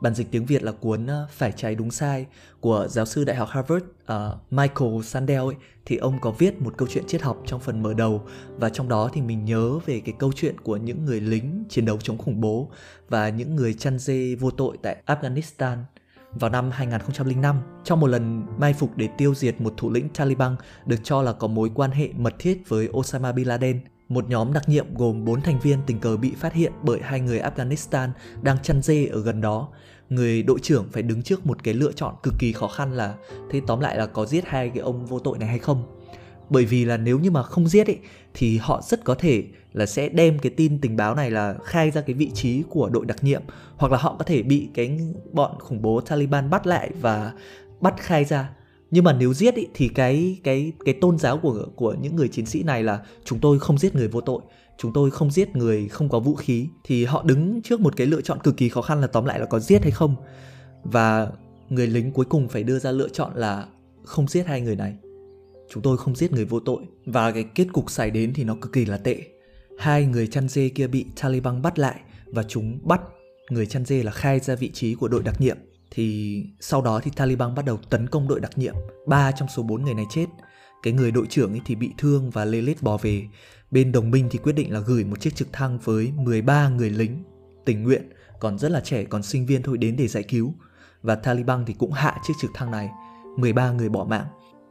bản 0.00 0.14
dịch 0.14 0.30
tiếng 0.30 0.46
Việt 0.46 0.62
là 0.62 0.72
cuốn 0.72 1.06
ờ, 1.06 1.26
Phải 1.30 1.52
trái 1.52 1.74
đúng 1.74 1.90
sai 1.90 2.26
của 2.60 2.86
giáo 2.90 3.06
sư 3.06 3.24
Đại 3.24 3.36
học 3.36 3.48
Harvard 3.48 3.84
uh, 3.84 4.52
Michael 4.52 5.02
Sandel 5.04 5.40
ấy, 5.40 5.54
thì 5.84 5.96
ông 5.96 6.18
có 6.20 6.30
viết 6.30 6.60
một 6.60 6.74
câu 6.76 6.88
chuyện 6.90 7.06
triết 7.06 7.22
học 7.22 7.42
trong 7.46 7.60
phần 7.60 7.82
mở 7.82 7.94
đầu. 7.94 8.22
Và 8.56 8.68
trong 8.68 8.88
đó 8.88 9.10
thì 9.12 9.20
mình 9.20 9.44
nhớ 9.44 9.78
về 9.86 10.00
cái 10.00 10.14
câu 10.18 10.32
chuyện 10.32 10.60
của 10.60 10.76
những 10.76 11.04
người 11.04 11.20
lính 11.20 11.64
chiến 11.68 11.84
đấu 11.84 11.98
chống 12.02 12.18
khủng 12.18 12.40
bố 12.40 12.70
và 13.08 13.28
những 13.28 13.56
người 13.56 13.74
chăn 13.74 13.98
dê 13.98 14.34
vô 14.34 14.50
tội 14.50 14.76
tại 14.82 14.96
Afghanistan 15.06 15.76
vào 16.38 16.50
năm 16.50 16.70
2005 16.70 17.56
trong 17.84 18.00
một 18.00 18.06
lần 18.06 18.46
mai 18.58 18.72
phục 18.72 18.96
để 18.96 19.08
tiêu 19.18 19.34
diệt 19.34 19.60
một 19.60 19.74
thủ 19.76 19.90
lĩnh 19.90 20.08
Taliban 20.08 20.56
được 20.86 20.96
cho 21.02 21.22
là 21.22 21.32
có 21.32 21.46
mối 21.46 21.70
quan 21.74 21.90
hệ 21.90 22.08
mật 22.16 22.34
thiết 22.38 22.68
với 22.68 22.88
Osama 22.88 23.32
Bin 23.32 23.48
Laden. 23.48 23.80
Một 24.08 24.28
nhóm 24.28 24.52
đặc 24.52 24.68
nhiệm 24.68 24.94
gồm 24.94 25.24
4 25.24 25.40
thành 25.40 25.60
viên 25.60 25.78
tình 25.86 26.00
cờ 26.00 26.16
bị 26.16 26.34
phát 26.36 26.52
hiện 26.52 26.72
bởi 26.82 27.00
hai 27.02 27.20
người 27.20 27.40
Afghanistan 27.40 28.08
đang 28.42 28.56
chăn 28.62 28.82
dê 28.82 29.06
ở 29.06 29.22
gần 29.22 29.40
đó. 29.40 29.68
Người 30.08 30.42
đội 30.42 30.58
trưởng 30.62 30.88
phải 30.92 31.02
đứng 31.02 31.22
trước 31.22 31.46
một 31.46 31.62
cái 31.62 31.74
lựa 31.74 31.92
chọn 31.92 32.14
cực 32.22 32.34
kỳ 32.38 32.52
khó 32.52 32.68
khăn 32.68 32.92
là, 32.92 33.14
thế 33.50 33.60
tóm 33.66 33.80
lại 33.80 33.96
là 33.96 34.06
có 34.06 34.26
giết 34.26 34.44
hai 34.46 34.70
cái 34.70 34.78
ông 34.78 35.06
vô 35.06 35.18
tội 35.18 35.38
này 35.38 35.48
hay 35.48 35.58
không 35.58 35.96
bởi 36.50 36.64
vì 36.64 36.84
là 36.84 36.96
nếu 36.96 37.18
như 37.18 37.30
mà 37.30 37.42
không 37.42 37.68
giết 37.68 37.86
ấy 37.86 37.98
thì 38.38 38.58
họ 38.58 38.82
rất 38.82 39.04
có 39.04 39.14
thể 39.14 39.44
là 39.72 39.86
sẽ 39.86 40.08
đem 40.08 40.38
cái 40.38 40.52
tin 40.56 40.80
tình 40.80 40.96
báo 40.96 41.14
này 41.14 41.30
là 41.30 41.54
khai 41.64 41.90
ra 41.90 42.00
cái 42.00 42.14
vị 42.14 42.30
trí 42.34 42.62
của 42.70 42.88
đội 42.88 43.06
đặc 43.06 43.24
nhiệm 43.24 43.42
hoặc 43.76 43.92
là 43.92 43.98
họ 43.98 44.16
có 44.18 44.24
thể 44.24 44.42
bị 44.42 44.68
cái 44.74 45.00
bọn 45.32 45.58
khủng 45.58 45.82
bố 45.82 46.00
Taliban 46.00 46.50
bắt 46.50 46.66
lại 46.66 46.90
và 47.00 47.32
bắt 47.80 47.94
khai 47.98 48.24
ra. 48.24 48.50
Nhưng 48.90 49.04
mà 49.04 49.12
nếu 49.12 49.34
giết 49.34 49.54
ý, 49.54 49.66
thì 49.74 49.88
cái 49.88 50.38
cái 50.44 50.72
cái 50.84 50.94
tôn 51.00 51.18
giáo 51.18 51.38
của 51.38 51.66
của 51.76 51.94
những 52.00 52.16
người 52.16 52.28
chiến 52.28 52.46
sĩ 52.46 52.62
này 52.62 52.82
là 52.82 53.00
chúng 53.24 53.38
tôi 53.38 53.58
không 53.58 53.78
giết 53.78 53.94
người 53.94 54.08
vô 54.08 54.20
tội 54.20 54.40
chúng 54.78 54.92
tôi 54.92 55.10
không 55.10 55.30
giết 55.30 55.56
người 55.56 55.88
không 55.88 56.08
có 56.08 56.20
vũ 56.20 56.34
khí 56.34 56.68
thì 56.84 57.04
họ 57.04 57.22
đứng 57.22 57.62
trước 57.62 57.80
một 57.80 57.96
cái 57.96 58.06
lựa 58.06 58.20
chọn 58.20 58.40
cực 58.40 58.56
kỳ 58.56 58.68
khó 58.68 58.82
khăn 58.82 59.00
là 59.00 59.06
tóm 59.06 59.24
lại 59.24 59.40
là 59.40 59.46
có 59.46 59.58
giết 59.58 59.82
hay 59.82 59.90
không. 59.90 60.16
Và 60.84 61.28
người 61.68 61.86
lính 61.86 62.12
cuối 62.12 62.24
cùng 62.24 62.48
phải 62.48 62.62
đưa 62.62 62.78
ra 62.78 62.90
lựa 62.90 63.08
chọn 63.08 63.32
là 63.34 63.66
không 64.04 64.28
giết 64.28 64.46
hai 64.46 64.60
người 64.60 64.76
này 64.76 64.96
chúng 65.70 65.82
tôi 65.82 65.96
không 65.96 66.16
giết 66.16 66.32
người 66.32 66.44
vô 66.44 66.60
tội, 66.60 66.82
và 67.06 67.30
cái 67.30 67.44
kết 67.54 67.66
cục 67.72 67.90
xảy 67.90 68.10
đến 68.10 68.32
thì 68.34 68.44
nó 68.44 68.56
cực 68.60 68.72
kỳ 68.72 68.84
là 68.84 68.96
tệ. 68.96 69.22
Hai 69.78 70.06
người 70.06 70.26
chăn 70.26 70.48
dê 70.48 70.68
kia 70.68 70.86
bị 70.86 71.06
Taliban 71.22 71.62
bắt 71.62 71.78
lại, 71.78 72.00
và 72.26 72.42
chúng 72.42 72.78
bắt 72.82 73.00
người 73.50 73.66
chăn 73.66 73.84
dê 73.84 74.02
là 74.02 74.12
khai 74.12 74.40
ra 74.40 74.54
vị 74.54 74.70
trí 74.70 74.94
của 74.94 75.08
đội 75.08 75.22
đặc 75.22 75.40
nhiệm. 75.40 75.56
Thì 75.90 76.44
sau 76.60 76.82
đó 76.82 77.00
thì 77.02 77.10
Taliban 77.16 77.54
bắt 77.54 77.64
đầu 77.64 77.78
tấn 77.90 78.08
công 78.08 78.28
đội 78.28 78.40
đặc 78.40 78.58
nhiệm. 78.58 78.74
Ba 79.06 79.32
trong 79.32 79.48
số 79.56 79.62
bốn 79.62 79.84
người 79.84 79.94
này 79.94 80.04
chết. 80.10 80.26
Cái 80.82 80.92
người 80.92 81.10
đội 81.10 81.26
trưởng 81.30 81.52
ấy 81.52 81.60
thì 81.66 81.74
bị 81.74 81.90
thương 81.98 82.30
và 82.30 82.44
lê 82.44 82.60
lết 82.60 82.82
bò 82.82 82.96
về. 82.96 83.28
Bên 83.70 83.92
đồng 83.92 84.10
minh 84.10 84.28
thì 84.30 84.38
quyết 84.38 84.52
định 84.52 84.72
là 84.72 84.80
gửi 84.80 85.04
một 85.04 85.20
chiếc 85.20 85.34
trực 85.34 85.52
thăng 85.52 85.78
với 85.78 86.12
13 86.16 86.68
người 86.68 86.90
lính 86.90 87.22
tình 87.64 87.82
nguyện, 87.82 88.10
còn 88.40 88.58
rất 88.58 88.70
là 88.70 88.80
trẻ, 88.80 89.04
còn 89.04 89.22
sinh 89.22 89.46
viên 89.46 89.62
thôi 89.62 89.78
đến 89.78 89.96
để 89.96 90.08
giải 90.08 90.22
cứu. 90.22 90.54
Và 91.02 91.14
Taliban 91.14 91.64
thì 91.66 91.74
cũng 91.74 91.92
hạ 91.92 92.18
chiếc 92.26 92.34
trực 92.40 92.50
thăng 92.54 92.70
này. 92.70 92.90
13 93.36 93.72
người 93.72 93.88
bỏ 93.88 94.04
mạng 94.04 94.26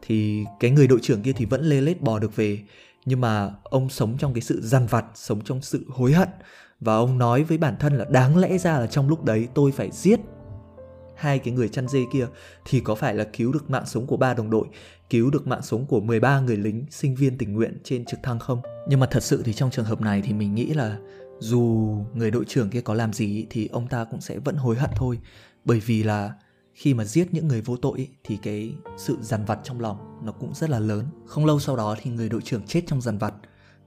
thì 0.08 0.46
cái 0.60 0.72
người 0.72 0.88
đội 0.88 1.00
trưởng 1.02 1.22
kia 1.22 1.34
thì 1.36 1.46
vẫn 1.46 1.62
lê 1.62 1.82
lết 1.82 2.02
bò 2.02 2.20
được 2.20 2.36
về. 2.36 2.60
Nhưng 3.06 3.22
mà 3.22 3.52
ông 3.64 3.90
sống 3.90 4.18
trong 4.18 4.34
cái 4.34 4.42
sự 4.42 4.62
dằn 4.62 4.88
vặt 4.88 5.06
sống 5.16 5.42
trong 5.42 5.62
sự 5.62 5.86
hối 5.90 6.14
hận. 6.14 6.30
Và 6.80 6.96
ông 6.96 7.18
nói 7.18 7.44
với 7.44 7.58
bản 7.58 7.76
thân 7.80 7.98
là 7.98 8.06
đáng 8.10 8.38
lẽ 8.38 8.58
ra 8.58 8.80
là 8.80 8.88
trong 8.88 9.10
lúc 9.10 9.24
đấy 9.24 9.48
tôi 9.54 9.72
phải 9.72 9.90
giết 9.92 10.20
hai 11.16 11.40
cái 11.40 11.54
người 11.54 11.70
chăn 11.70 11.88
dê 11.88 12.00
kia. 12.14 12.28
Thì 12.66 12.80
có 12.80 12.96
phải 12.96 13.14
là 13.14 13.24
cứu 13.24 13.54
được 13.54 13.70
mạng 13.70 13.86
sống 13.86 14.08
của 14.08 14.18
ba 14.18 14.34
đồng 14.34 14.50
đội, 14.50 14.68
cứu 15.10 15.30
được 15.30 15.48
mạng 15.48 15.62
sống 15.62 15.86
của 15.86 16.00
13 16.00 16.40
người 16.40 16.58
lính 16.58 16.86
sinh 16.90 17.16
viên 17.16 17.38
tình 17.38 17.54
nguyện 17.54 17.78
trên 17.84 18.06
trực 18.06 18.20
thăng 18.24 18.40
không? 18.40 18.62
Nhưng 18.88 19.00
mà 19.00 19.08
thật 19.12 19.24
sự 19.24 19.42
thì 19.46 19.54
trong 19.54 19.72
trường 19.72 19.86
hợp 19.86 20.02
này 20.02 20.22
thì 20.26 20.34
mình 20.34 20.56
nghĩ 20.56 20.66
là 20.66 20.98
dù 21.40 21.96
người 22.14 22.32
đội 22.32 22.46
trưởng 22.48 22.70
kia 22.70 22.82
có 22.82 22.94
làm 22.94 23.14
gì 23.14 23.46
thì 23.50 23.68
ông 23.68 23.88
ta 23.88 24.04
cũng 24.12 24.22
sẽ 24.22 24.40
vẫn 24.40 24.56
hối 24.56 24.76
hận 24.76 24.90
thôi. 24.96 25.20
Bởi 25.66 25.80
vì 25.80 26.04
là 26.04 26.34
khi 26.76 26.94
mà 26.94 27.06
giết 27.06 27.34
những 27.34 27.48
người 27.48 27.62
vô 27.62 27.78
tội 27.78 28.08
thì 28.24 28.38
cái 28.38 28.76
sự 28.98 29.18
dằn 29.22 29.46
vặt 29.46 29.60
trong 29.64 29.80
lòng 29.80 30.20
nó 30.24 30.32
cũng 30.32 30.54
rất 30.54 30.70
là 30.70 30.80
lớn. 30.80 31.06
Không 31.26 31.46
lâu 31.46 31.60
sau 31.60 31.76
đó 31.76 31.96
thì 32.02 32.12
người 32.12 32.30
đội 32.30 32.42
trưởng 32.42 32.66
chết 32.66 32.82
trong 32.88 33.02
dằn 33.02 33.18
vặt. 33.18 33.34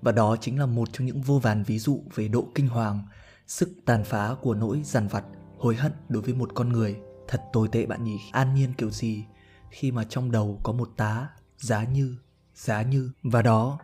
Và 0.03 0.13
đó 0.13 0.37
chính 0.41 0.59
là 0.59 0.67
một 0.67 0.89
trong 0.93 1.07
những 1.07 1.23
vô 1.23 1.39
vàn 1.39 1.63
ví 1.63 1.79
dụ 1.79 2.03
về 2.15 2.29
độ 2.29 2.47
kinh 2.55 2.69
hoàng, 2.69 3.03
sức 3.47 3.69
tàn 3.85 4.05
phá 4.05 4.35
của 4.43 4.55
nỗi 4.55 4.83
dằn 4.85 5.09
vặt, 5.09 5.25
hối 5.59 5.77
hận 5.77 5.93
đối 6.09 6.23
với 6.23 6.35
một 6.35 6.51
con 6.55 6.69
người. 6.69 6.97
Thật 7.29 7.43
tồi 7.53 7.69
tệ 7.69 7.87
bạn 7.87 8.05
nhỉ. 8.05 8.19
An 8.33 8.55
nhiên 8.55 8.73
kiểu 8.79 8.91
gì 8.91 9.25
khi 9.71 9.93
mà 9.93 10.05
trong 10.05 10.31
đầu 10.31 10.61
có 10.63 10.73
một 10.73 10.91
tá 10.97 11.29
giá 11.57 11.85
như 11.85 12.17
giá 12.55 12.83
như. 12.83 13.11
Và 13.23 13.43
đó 13.43 13.79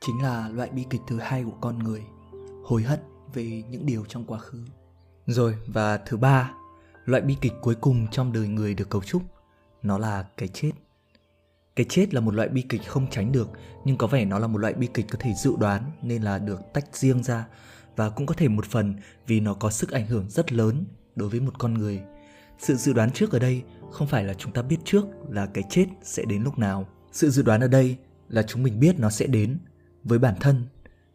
chính 0.00 0.22
là 0.22 0.48
loại 0.48 0.70
bi 0.70 0.84
kịch 0.90 1.00
thứ 1.06 1.18
hai 1.18 1.44
của 1.44 1.56
con 1.60 1.78
người, 1.78 2.02
hối 2.64 2.82
hận 2.82 3.00
về 3.34 3.62
những 3.70 3.86
điều 3.86 4.04
trong 4.08 4.24
quá 4.24 4.38
khứ. 4.38 4.64
Rồi, 5.26 5.56
và 5.66 5.96
thứ 5.96 6.16
ba 6.16 6.52
loại 7.04 7.22
bi 7.22 7.36
kịch 7.40 7.52
cuối 7.60 7.74
cùng 7.74 8.06
trong 8.10 8.32
đời 8.32 8.48
người 8.48 8.74
được 8.74 8.90
cấu 8.90 9.02
trúc. 9.02 9.22
Nó 9.82 9.98
là 9.98 10.26
cái 10.36 10.48
chết. 10.48 10.70
Cái 11.76 11.86
chết 11.88 12.14
là 12.14 12.20
một 12.20 12.34
loại 12.34 12.48
bi 12.48 12.62
kịch 12.68 12.82
không 12.86 13.10
tránh 13.10 13.32
được, 13.32 13.50
nhưng 13.84 13.96
có 13.96 14.06
vẻ 14.06 14.24
nó 14.24 14.38
là 14.38 14.46
một 14.46 14.58
loại 14.58 14.74
bi 14.74 14.88
kịch 14.94 15.06
có 15.10 15.18
thể 15.20 15.32
dự 15.34 15.52
đoán 15.58 15.90
nên 16.02 16.22
là 16.22 16.38
được 16.38 16.60
tách 16.72 16.96
riêng 16.96 17.22
ra 17.22 17.46
và 17.96 18.10
cũng 18.10 18.26
có 18.26 18.34
thể 18.34 18.48
một 18.48 18.66
phần 18.66 18.94
vì 19.26 19.40
nó 19.40 19.54
có 19.54 19.70
sức 19.70 19.90
ảnh 19.90 20.06
hưởng 20.06 20.30
rất 20.30 20.52
lớn 20.52 20.84
đối 21.16 21.28
với 21.28 21.40
một 21.40 21.58
con 21.58 21.74
người. 21.74 22.00
Sự 22.58 22.74
dự 22.74 22.92
đoán 22.92 23.10
trước 23.10 23.32
ở 23.32 23.38
đây 23.38 23.62
không 23.90 24.06
phải 24.06 24.24
là 24.24 24.34
chúng 24.34 24.52
ta 24.52 24.62
biết 24.62 24.76
trước 24.84 25.04
là 25.28 25.46
cái 25.46 25.64
chết 25.70 25.86
sẽ 26.02 26.24
đến 26.24 26.42
lúc 26.42 26.58
nào. 26.58 26.88
Sự 27.12 27.30
dự 27.30 27.42
đoán 27.42 27.60
ở 27.60 27.68
đây 27.68 27.96
là 28.28 28.42
chúng 28.42 28.62
mình 28.62 28.80
biết 28.80 28.98
nó 28.98 29.10
sẽ 29.10 29.26
đến 29.26 29.58
với 30.04 30.18
bản 30.18 30.34
thân, 30.40 30.66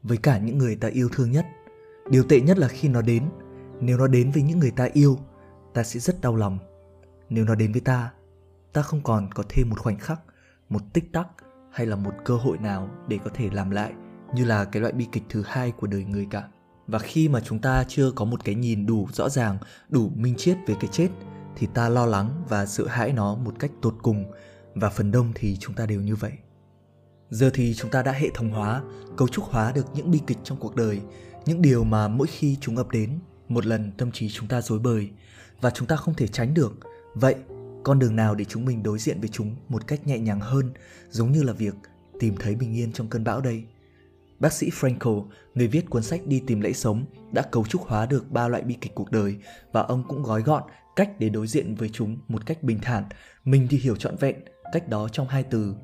với 0.03 0.17
cả 0.17 0.38
những 0.38 0.58
người 0.58 0.75
ta 0.75 0.88
yêu 0.88 1.10
thương 1.12 1.32
nhất. 1.32 1.46
Điều 2.10 2.24
tệ 2.24 2.41
nhất 2.41 2.58
là 2.58 2.67
khi 2.67 2.88
nó 2.88 3.01
đến. 3.01 3.24
Nếu 3.82 3.98
nó 3.98 4.08
đến 4.08 4.32
với 4.32 4.44
những 4.44 4.60
người 4.60 4.72
ta 4.72 4.89
yêu 4.94 5.20
ta 5.74 5.83
sẽ 5.83 6.00
rất 6.00 6.21
đau 6.21 6.36
lòng. 6.36 6.59
Nếu 7.29 7.45
nó 7.45 7.55
đến 7.55 7.71
với 7.71 7.81
ta 7.81 8.12
ta 8.77 8.83
không 8.83 9.03
còn 9.03 9.29
có 9.33 9.43
thêm 9.50 9.69
một 9.69 9.79
khoảnh 9.79 10.00
khắc, 10.00 10.19
một 10.69 10.81
tích 10.93 11.13
tắc 11.13 11.27
hay 11.71 11.86
là 11.86 11.95
một 11.95 12.12
cơ 12.25 12.36
hội 12.36 12.57
nào 12.57 12.89
để 13.07 13.19
có 13.24 13.31
thể 13.33 13.50
làm 13.51 13.69
lại 13.69 13.93
như 14.33 14.45
là 14.45 14.65
cái 14.65 14.81
loại 14.81 14.93
bi 14.93 15.07
kịch 15.12 15.24
thứ 15.29 15.43
hai 15.45 15.71
của 15.71 15.88
đời 15.88 16.03
người 16.03 16.27
cả. 16.29 16.47
Và 16.88 17.00
khi 17.00 17.29
mà 17.29 17.39
chúng 17.39 17.59
ta 17.59 17.83
chưa 17.88 18.12
có 18.12 18.25
một 18.25 18.43
cái 18.43 18.55
nhìn 18.55 18.86
đủ 18.86 19.07
rõ 19.13 19.29
ràng, 19.29 19.57
đủ 19.89 20.12
minh 20.15 20.36
triết 20.38 20.57
về 20.67 20.75
cái 20.79 20.89
chết, 20.91 21.09
thì 21.55 21.67
ta 21.74 21.89
lo 21.89 22.05
lắng 22.05 22.43
và 22.50 22.65
sợ 22.65 22.88
hãi 22.88 23.13
nó 23.13 23.36
một 23.36 23.53
cách 23.59 23.71
tột 23.81 23.95
cùng. 24.01 24.31
Và 24.75 24.89
phần 24.89 25.12
đông 25.12 25.31
thì 25.36 25.57
chúng 25.59 25.75
ta 25.75 25.86
đều 25.86 26.01
như 26.01 26.15
vậy. 26.15 26.31
Giờ 27.29 27.50
thì 27.53 27.74
chúng 27.74 27.91
ta 27.91 28.03
đã 28.03 28.12
hệ 28.12 28.29
thống 28.33 28.50
hóa, 28.50 28.81
cấu 29.17 29.27
trúc 29.27 29.45
hóa 29.45 29.71
được 29.71 29.86
những 29.93 30.12
bi 30.12 30.21
kịch 30.27 30.38
trong 30.43 30.57
cuộc 30.57 30.75
đời, 30.75 31.01
những 31.45 31.62
điều 31.62 31.83
mà 31.83 32.07
mỗi 32.07 32.27
khi 32.27 32.57
chúng 32.62 32.77
ập 32.77 32.89
đến, 32.91 33.19
một 33.50 33.65
lần 33.65 33.91
tâm 33.91 34.12
trí 34.12 34.29
chúng 34.29 34.47
ta 34.47 34.62
rối 34.62 34.79
bời 34.79 35.09
và 35.61 35.69
chúng 35.69 35.87
ta 35.87 35.95
không 35.95 36.13
thể 36.13 36.27
tránh 36.27 36.53
được. 36.53 36.73
Vậy 37.13 37.35
con 37.83 37.99
đường 37.99 38.15
nào 38.15 38.35
để 38.35 38.45
chúng 38.45 38.65
mình 38.65 38.83
đối 38.83 38.99
diện 38.99 39.19
với 39.19 39.29
chúng 39.29 39.55
một 39.69 39.87
cách 39.87 40.07
nhẹ 40.07 40.19
nhàng 40.19 40.39
hơn 40.39 40.71
giống 41.09 41.31
như 41.31 41.43
là 41.43 41.53
việc 41.53 41.75
tìm 42.19 42.35
thấy 42.39 42.55
bình 42.55 42.75
yên 42.75 42.91
trong 42.91 43.07
cơn 43.07 43.23
bão 43.23 43.41
đây? 43.41 43.63
Bác 44.39 44.53
sĩ 44.53 44.69
Frankl, 44.69 45.25
người 45.55 45.67
viết 45.67 45.89
cuốn 45.89 46.03
sách 46.03 46.27
đi 46.27 46.41
tìm 46.47 46.61
lẽ 46.61 46.71
sống 46.71 47.05
đã 47.31 47.41
cấu 47.41 47.65
trúc 47.65 47.81
hóa 47.81 48.05
được 48.05 48.31
ba 48.31 48.47
loại 48.47 48.63
bi 48.63 48.75
kịch 48.81 48.95
cuộc 48.95 49.11
đời 49.11 49.35
và 49.71 49.81
ông 49.81 50.03
cũng 50.07 50.23
gói 50.23 50.41
gọn 50.41 50.63
cách 50.95 51.19
để 51.19 51.29
đối 51.29 51.47
diện 51.47 51.75
với 51.75 51.89
chúng 51.93 52.17
một 52.27 52.45
cách 52.45 52.63
bình 52.63 52.79
thản. 52.81 53.03
Mình 53.45 53.67
thì 53.69 53.77
hiểu 53.77 53.95
trọn 53.95 54.15
vẹn 54.15 54.35
cách 54.73 54.89
đó 54.89 55.07
trong 55.09 55.27
hai 55.27 55.43
từ 55.43 55.75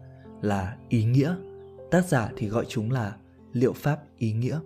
là 0.42 0.75
ý 0.89 1.03
nghĩa. 1.03 1.36
Tác 1.92 2.08
giả 2.08 2.30
thì 2.38 2.48
gọi 2.48 2.65
chúng 2.70 2.92
là 2.92 3.15
liệu 3.53 3.74
pháp 3.74 4.00
ý 4.18 4.34
nghĩa. 4.34 4.60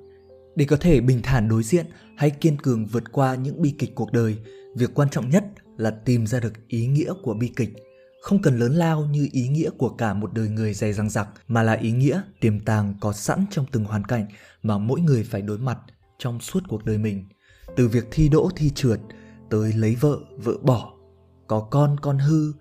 Để 0.56 0.66
có 0.66 0.78
thể 0.78 1.02
bình 1.02 1.20
thản 1.24 1.50
đối 1.50 1.64
diện 1.64 1.86
hay 2.18 2.30
kiên 2.30 2.58
cường 2.58 2.86
vượt 2.86 3.12
qua 3.12 3.36
những 3.36 3.62
bi 3.62 3.76
kịch 3.80 3.96
cuộc 3.96 4.12
đời 4.12 4.38
việc 4.78 4.94
quan 4.94 5.10
trọng 5.10 5.30
nhất 5.30 5.44
là 5.78 5.92
tìm 5.92 6.28
ra 6.28 6.40
được 6.40 6.54
ý 6.68 6.88
nghĩa 6.88 7.14
của 7.24 7.34
bi 7.34 7.52
kịch. 7.56 7.70
Không 8.22 8.42
cần 8.42 8.60
lớn 8.60 8.74
lao 8.76 9.06
như 9.06 9.30
ý 9.32 9.48
nghĩa 9.48 9.70
của 9.78 9.90
cả 9.90 10.14
một 10.14 10.34
đời 10.34 10.50
người 10.50 10.74
dày 10.74 10.94
răng 10.94 11.10
rặc 11.10 11.28
mà 11.48 11.64
là 11.64 11.74
ý 11.74 11.92
nghĩa 11.92 12.22
tiềm 12.40 12.60
tàng 12.60 12.94
có 13.02 13.14
sẵn 13.14 13.46
trong 13.52 13.66
từng 13.72 13.86
hoàn 13.86 14.04
cảnh 14.04 14.28
mà 14.64 14.78
mỗi 14.78 15.02
người 15.02 15.24
phải 15.24 15.42
đối 15.42 15.58
mặt 15.58 15.78
trong 16.18 16.40
suốt 16.40 16.64
cuộc 16.68 16.86
đời 16.86 16.98
mình. 16.98 17.30
Từ 17.76 17.88
việc 17.88 18.08
thi 18.12 18.30
đỗ 18.30 18.50
thi 18.56 18.72
trượt 18.76 19.00
tới 19.50 19.74
lấy 19.74 19.96
vợ 19.96 20.20
vợ 20.38 20.54
bỏ, 20.62 20.94
có 21.48 21.60
con 21.60 22.00
con 22.00 22.20
hư, 22.20 22.54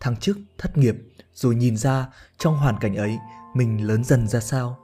thăng 0.00 0.16
chức, 0.16 0.38
thất 0.58 0.78
nghiệp, 0.78 0.96
rồi 1.34 1.54
nhìn 1.54 1.76
ra 1.76 2.08
trong 2.38 2.56
hoàn 2.56 2.78
cảnh 2.80 2.96
ấy 2.96 3.16
mình 3.54 3.86
lớn 3.86 4.04
dần 4.04 4.28
ra 4.28 4.40
sao. 4.40 4.78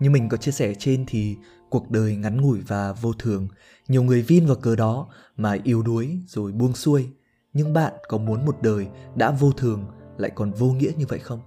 Như 0.00 0.10
mình 0.10 0.28
có 0.28 0.36
chia 0.36 0.52
sẻ 0.52 0.74
trên 0.78 1.04
thì 1.08 1.36
cuộc 1.70 1.90
đời 1.90 2.16
ngắn 2.16 2.40
ngủi 2.40 2.60
và 2.60 2.92
vô 2.92 3.12
thường. 3.12 3.48
Nhiều 3.88 4.02
người 4.02 4.22
vin 4.22 4.46
vào 4.46 4.56
cớ 4.56 4.76
đó 4.76 5.08
mà 5.36 5.56
yếu 5.64 5.82
đuối 5.82 6.18
rồi 6.26 6.52
buông 6.52 6.74
xuôi. 6.74 7.08
Nhưng 7.52 7.72
bạn 7.72 7.92
có 8.08 8.18
muốn 8.18 8.46
một 8.46 8.62
đời 8.62 8.88
đã 9.14 9.30
vô 9.30 9.52
thường 9.52 9.84
lại 10.18 10.30
còn 10.34 10.52
vô 10.52 10.66
nghĩa 10.66 10.90
như 10.96 11.06
vậy 11.08 11.18
không? 11.18 11.40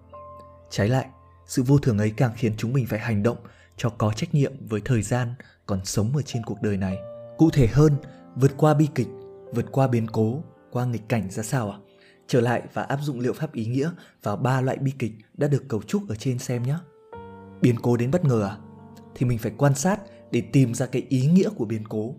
Trái 0.69 0.89
lại, 0.89 1.07
sự 1.45 1.63
vô 1.63 1.77
thường 1.77 1.97
ấy 1.97 2.13
càng 2.17 2.31
khiến 2.35 2.53
chúng 2.57 2.73
mình 2.73 2.85
phải 2.85 2.99
hành 2.99 3.23
động 3.23 3.37
cho 3.77 3.89
có 3.89 4.13
trách 4.15 4.33
nhiệm 4.33 4.67
với 4.67 4.81
thời 4.85 5.01
gian 5.01 5.33
còn 5.65 5.85
sống 5.85 6.15
ở 6.15 6.21
trên 6.21 6.43
cuộc 6.45 6.61
đời 6.61 6.77
này. 6.77 6.97
Cụ 7.37 7.49
thể 7.49 7.67
hơn, 7.67 7.95
vượt 8.35 8.51
qua 8.57 8.73
bi 8.73 8.87
kịch, 8.95 9.07
vượt 9.53 9.65
qua 9.71 9.87
biến 9.87 10.07
cố, 10.07 10.43
qua 10.71 10.85
nghịch 10.85 11.09
cảnh 11.09 11.31
ra 11.31 11.43
sao 11.43 11.71
ạ? 11.71 11.77
À? 11.77 11.89
trở 12.29 12.41
lại 12.41 12.63
và 12.73 12.83
áp 12.83 12.99
dụng 13.01 13.19
liệu 13.19 13.33
pháp 13.33 13.53
ý 13.53 13.65
nghĩa 13.65 13.91
vào 14.23 14.35
ba 14.35 14.61
loại 14.61 14.77
bi 14.77 14.91
kịch 14.99 15.11
đã 15.37 15.47
được 15.47 15.63
cấu 15.67 15.81
trúc 15.81 16.09
ở 16.09 16.15
trên 16.15 16.39
xem 16.39 16.63
nhé. 16.63 16.75
Biến 17.61 17.75
cố 17.81 17.97
đến 17.97 18.11
bất 18.11 18.25
ngờ 18.25 18.43
à? 18.43 18.68
Thì 19.15 19.25
mình 19.25 19.37
phải 19.37 19.51
quan 19.57 19.75
sát 19.75 19.99
để 20.31 20.41
tìm 20.41 20.73
ra 20.73 20.85
cái 20.85 21.05
ý 21.09 21.25
nghĩa 21.25 21.49
của 21.49 21.65
biến 21.65 21.83
cố. 21.89 22.15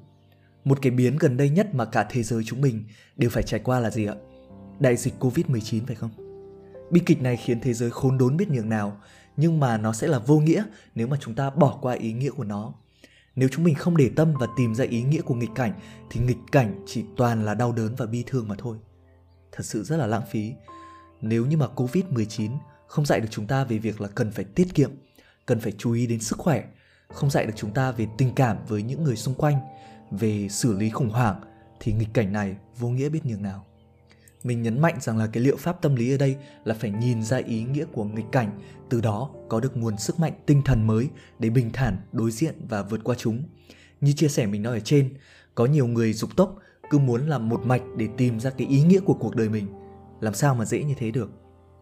Một 0.64 0.78
cái 0.82 0.90
biến 0.90 1.16
gần 1.16 1.36
đây 1.36 1.50
nhất 1.50 1.74
mà 1.74 1.84
cả 1.84 2.06
thế 2.10 2.22
giới 2.22 2.44
chúng 2.44 2.60
mình 2.60 2.84
đều 3.16 3.30
phải 3.30 3.42
trải 3.42 3.60
qua 3.60 3.80
là 3.80 3.90
gì 3.90 4.06
ạ? 4.06 4.14
Đại 4.80 4.96
dịch 4.96 5.14
covid 5.18 5.46
19 5.46 5.86
phải 5.86 5.96
không? 5.96 6.10
Bi 6.90 7.00
kịch 7.06 7.22
này 7.22 7.36
khiến 7.36 7.60
thế 7.60 7.74
giới 7.74 7.90
khốn 7.90 8.18
đốn 8.18 8.36
biết 8.36 8.48
nhường 8.50 8.68
nào, 8.68 9.00
nhưng 9.36 9.60
mà 9.60 9.78
nó 9.78 9.92
sẽ 9.92 10.06
là 10.06 10.18
vô 10.18 10.38
nghĩa 10.38 10.64
nếu 10.94 11.06
mà 11.06 11.16
chúng 11.20 11.34
ta 11.34 11.50
bỏ 11.50 11.78
qua 11.82 11.94
ý 11.94 12.12
nghĩa 12.12 12.30
của 12.30 12.44
nó. 12.44 12.74
Nếu 13.36 13.48
chúng 13.52 13.64
mình 13.64 13.74
không 13.74 13.96
để 13.96 14.10
tâm 14.16 14.34
và 14.40 14.46
tìm 14.56 14.74
ra 14.74 14.84
ý 14.84 15.02
nghĩa 15.02 15.20
của 15.20 15.34
nghịch 15.34 15.50
cảnh, 15.54 15.72
thì 16.10 16.20
nghịch 16.20 16.38
cảnh 16.52 16.82
chỉ 16.86 17.04
toàn 17.16 17.44
là 17.44 17.54
đau 17.54 17.72
đớn 17.72 17.94
và 17.94 18.06
bi 18.06 18.24
thương 18.26 18.48
mà 18.48 18.54
thôi. 18.58 18.76
Thật 19.52 19.64
sự 19.66 19.82
rất 19.82 19.96
là 19.96 20.06
lãng 20.06 20.26
phí. 20.30 20.52
Nếu 21.20 21.46
như 21.46 21.56
mà 21.56 21.68
covid 21.68 22.04
19 22.04 22.52
không 22.86 23.06
dạy 23.06 23.20
được 23.20 23.28
chúng 23.30 23.46
ta 23.46 23.64
về 23.64 23.78
việc 23.78 24.00
là 24.00 24.08
cần 24.08 24.30
phải 24.30 24.44
tiết 24.44 24.74
kiệm, 24.74 24.90
cần 25.46 25.60
phải 25.60 25.72
chú 25.78 25.92
ý 25.92 26.06
đến 26.06 26.20
sức 26.20 26.38
khỏe 26.38 26.64
không 27.12 27.30
dạy 27.30 27.46
được 27.46 27.52
chúng 27.56 27.70
ta 27.70 27.92
về 27.92 28.06
tình 28.18 28.34
cảm 28.34 28.56
với 28.68 28.82
những 28.82 29.04
người 29.04 29.16
xung 29.16 29.34
quanh, 29.34 29.56
về 30.10 30.48
xử 30.48 30.72
lý 30.72 30.90
khủng 30.90 31.10
hoảng, 31.10 31.40
thì 31.80 31.92
nghịch 31.92 32.14
cảnh 32.14 32.32
này 32.32 32.56
vô 32.78 32.88
nghĩa 32.88 33.08
biết 33.08 33.26
nhường 33.26 33.42
nào. 33.42 33.66
Mình 34.44 34.62
nhấn 34.62 34.80
mạnh 34.80 34.96
rằng 35.00 35.18
là 35.18 35.26
cái 35.26 35.42
liệu 35.42 35.56
pháp 35.56 35.82
tâm 35.82 35.94
lý 35.94 36.14
ở 36.14 36.16
đây 36.16 36.36
là 36.64 36.74
phải 36.74 36.90
nhìn 36.90 37.22
ra 37.22 37.36
ý 37.36 37.62
nghĩa 37.62 37.84
của 37.92 38.04
nghịch 38.04 38.32
cảnh, 38.32 38.60
từ 38.88 39.00
đó 39.00 39.30
có 39.48 39.60
được 39.60 39.76
nguồn 39.76 39.98
sức 39.98 40.20
mạnh 40.20 40.32
tinh 40.46 40.62
thần 40.64 40.86
mới 40.86 41.08
để 41.38 41.50
bình 41.50 41.70
thản, 41.72 41.96
đối 42.12 42.30
diện 42.30 42.54
và 42.68 42.82
vượt 42.82 43.00
qua 43.04 43.14
chúng. 43.18 43.42
Như 44.00 44.12
chia 44.12 44.28
sẻ 44.28 44.46
mình 44.46 44.62
nói 44.62 44.74
ở 44.74 44.80
trên, 44.80 45.14
có 45.54 45.66
nhiều 45.66 45.86
người 45.86 46.12
dục 46.12 46.36
tốc, 46.36 46.56
cứ 46.90 46.98
muốn 46.98 47.28
làm 47.28 47.48
một 47.48 47.60
mạch 47.66 47.82
để 47.96 48.08
tìm 48.16 48.40
ra 48.40 48.50
cái 48.50 48.66
ý 48.66 48.82
nghĩa 48.82 49.00
của 49.00 49.14
cuộc 49.14 49.36
đời 49.36 49.48
mình. 49.48 49.66
Làm 50.20 50.34
sao 50.34 50.54
mà 50.54 50.64
dễ 50.64 50.84
như 50.84 50.94
thế 50.98 51.10
được? 51.10 51.30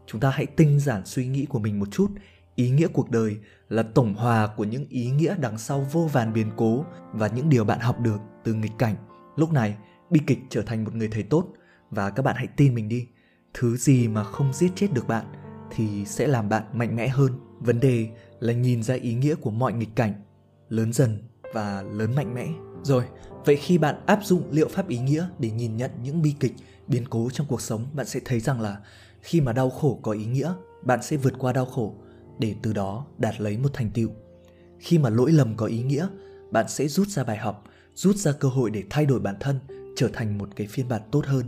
Chúng 0.07 0.21
ta 0.21 0.31
hãy 0.31 0.47
tinh 0.47 0.81
giản 0.81 1.07
suy 1.07 1.27
nghĩ 1.27 1.47
của 1.47 1.59
mình 1.59 1.81
một 1.81 1.89
chút 1.91 2.11
ý 2.59 2.71
nghĩa 2.71 2.89
cuộc 2.89 3.11
đời 3.11 3.37
là 3.69 3.83
tổng 3.83 4.15
hòa 4.15 4.49
của 4.57 4.65
những 4.65 4.87
ý 4.89 5.11
nghĩa 5.11 5.35
đằng 5.41 5.59
sau 5.59 5.87
vô 5.93 6.09
vàn 6.13 6.33
biến 6.33 6.51
cố 6.57 6.85
và 7.13 7.29
những 7.29 7.49
điều 7.49 7.65
bạn 7.65 7.81
học 7.81 8.01
được 8.01 8.19
từ 8.45 8.55
nghịch 8.55 8.79
cảnh. 8.79 8.95
Lúc 9.37 9.53
này, 9.53 9.77
bi 10.11 10.21
kịch 10.27 10.39
trở 10.51 10.63
thành 10.63 10.85
một 10.85 10.95
người 10.95 11.09
thầy 11.09 11.23
tốt 11.23 11.47
và 11.91 12.11
các 12.11 12.23
bạn 12.23 12.37
hãy 12.37 12.47
tin 12.47 12.75
mình 12.75 12.89
đi. 12.89 13.07
Thứ 13.55 13.77
gì 13.77 14.09
mà 14.09 14.25
không 14.25 14.53
giết 14.53 14.73
chết 14.75 14.93
được 14.93 15.09
bạn 15.09 15.25
thì 15.71 16.05
sẽ 16.05 16.27
làm 16.27 16.49
bạn 16.49 16.63
mạnh 16.73 16.97
mẽ 16.97 17.09
hơn. 17.09 17.33
Vấn 17.59 17.81
đề 17.81 18.09
là 18.41 18.53
nhìn 18.53 18.83
ra 18.83 18.95
ý 18.95 19.15
nghĩa 19.15 19.35
của 19.35 19.51
mọi 19.51 19.73
nghịch 19.73 19.97
cảnh, 19.97 20.13
lớn 20.69 20.93
dần 20.93 21.19
và 21.55 21.83
lớn 21.83 22.15
mạnh 22.15 22.35
mẽ. 22.35 22.49
Rồi, 22.83 23.05
vậy 23.45 23.57
khi 23.57 23.79
bạn 23.79 24.07
áp 24.07 24.21
dụng 24.23 24.43
liệu 24.51 24.69
pháp 24.69 24.89
ý 24.89 24.99
nghĩa 24.99 25.27
để 25.39 25.51
nhìn 25.51 25.77
nhận 25.77 25.91
những 26.03 26.23
bi 26.23 26.35
kịch, 26.41 26.55
biến 26.87 27.05
cố 27.11 27.31
trong 27.33 27.47
cuộc 27.47 27.61
sống, 27.61 27.87
bạn 27.93 28.07
sẽ 28.07 28.21
thấy 28.25 28.41
rằng 28.41 28.61
là 28.61 28.77
khi 29.21 29.41
mà 29.41 29.53
đau 29.53 29.71
khổ 29.71 30.01
có 30.03 30.13
ý 30.13 30.25
nghĩa, 30.25 30.53
bạn 30.83 31.03
sẽ 31.03 31.17
vượt 31.17 31.35
qua 31.39 31.53
đau 31.53 31.65
khổ 31.65 31.95
để 32.39 32.55
từ 32.63 32.73
đó 32.73 33.07
đạt 33.19 33.41
lấy 33.41 33.59
một 33.59 33.69
thành 33.73 33.91
tựu 33.91 34.11
khi 34.79 34.99
mà 34.99 35.11
lỗi 35.11 35.33
lầm 35.33 35.57
có 35.57 35.67
ý 35.67 35.83
nghĩa 35.83 36.09
bạn 36.51 36.69
sẽ 36.69 36.89
rút 36.89 37.09
ra 37.09 37.25
bài 37.25 37.37
học 37.37 37.65
rút 37.95 38.17
ra 38.17 38.33
cơ 38.33 38.49
hội 38.49 38.71
để 38.71 38.83
thay 38.91 39.07
đổi 39.07 39.21
bản 39.21 39.37
thân 39.41 39.59
trở 39.97 40.09
thành 40.13 40.39
một 40.39 40.49
cái 40.57 40.67
phiên 40.67 40.89
bản 40.89 41.03
tốt 41.13 41.27
hơn 41.27 41.45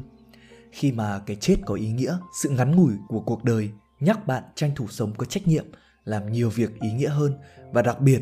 khi 0.73 0.93
mà 0.93 1.21
cái 1.27 1.37
chết 1.37 1.57
có 1.67 1.75
ý 1.75 1.91
nghĩa 1.91 2.19
sự 2.43 2.49
ngắn 2.49 2.77
ngủi 2.77 2.93
của 3.09 3.21
cuộc 3.21 3.45
đời 3.45 3.71
nhắc 4.01 4.27
bạn 4.27 4.43
tranh 4.55 4.73
thủ 4.77 4.87
sống 4.89 5.13
có 5.17 5.25
trách 5.27 5.47
nhiệm 5.47 5.65
làm 6.05 6.33
nhiều 6.33 6.51
việc 6.51 6.81
ý 6.81 6.93
nghĩa 6.93 7.09
hơn 7.09 7.35
và 7.73 7.83
đặc 7.83 8.01
biệt 8.01 8.21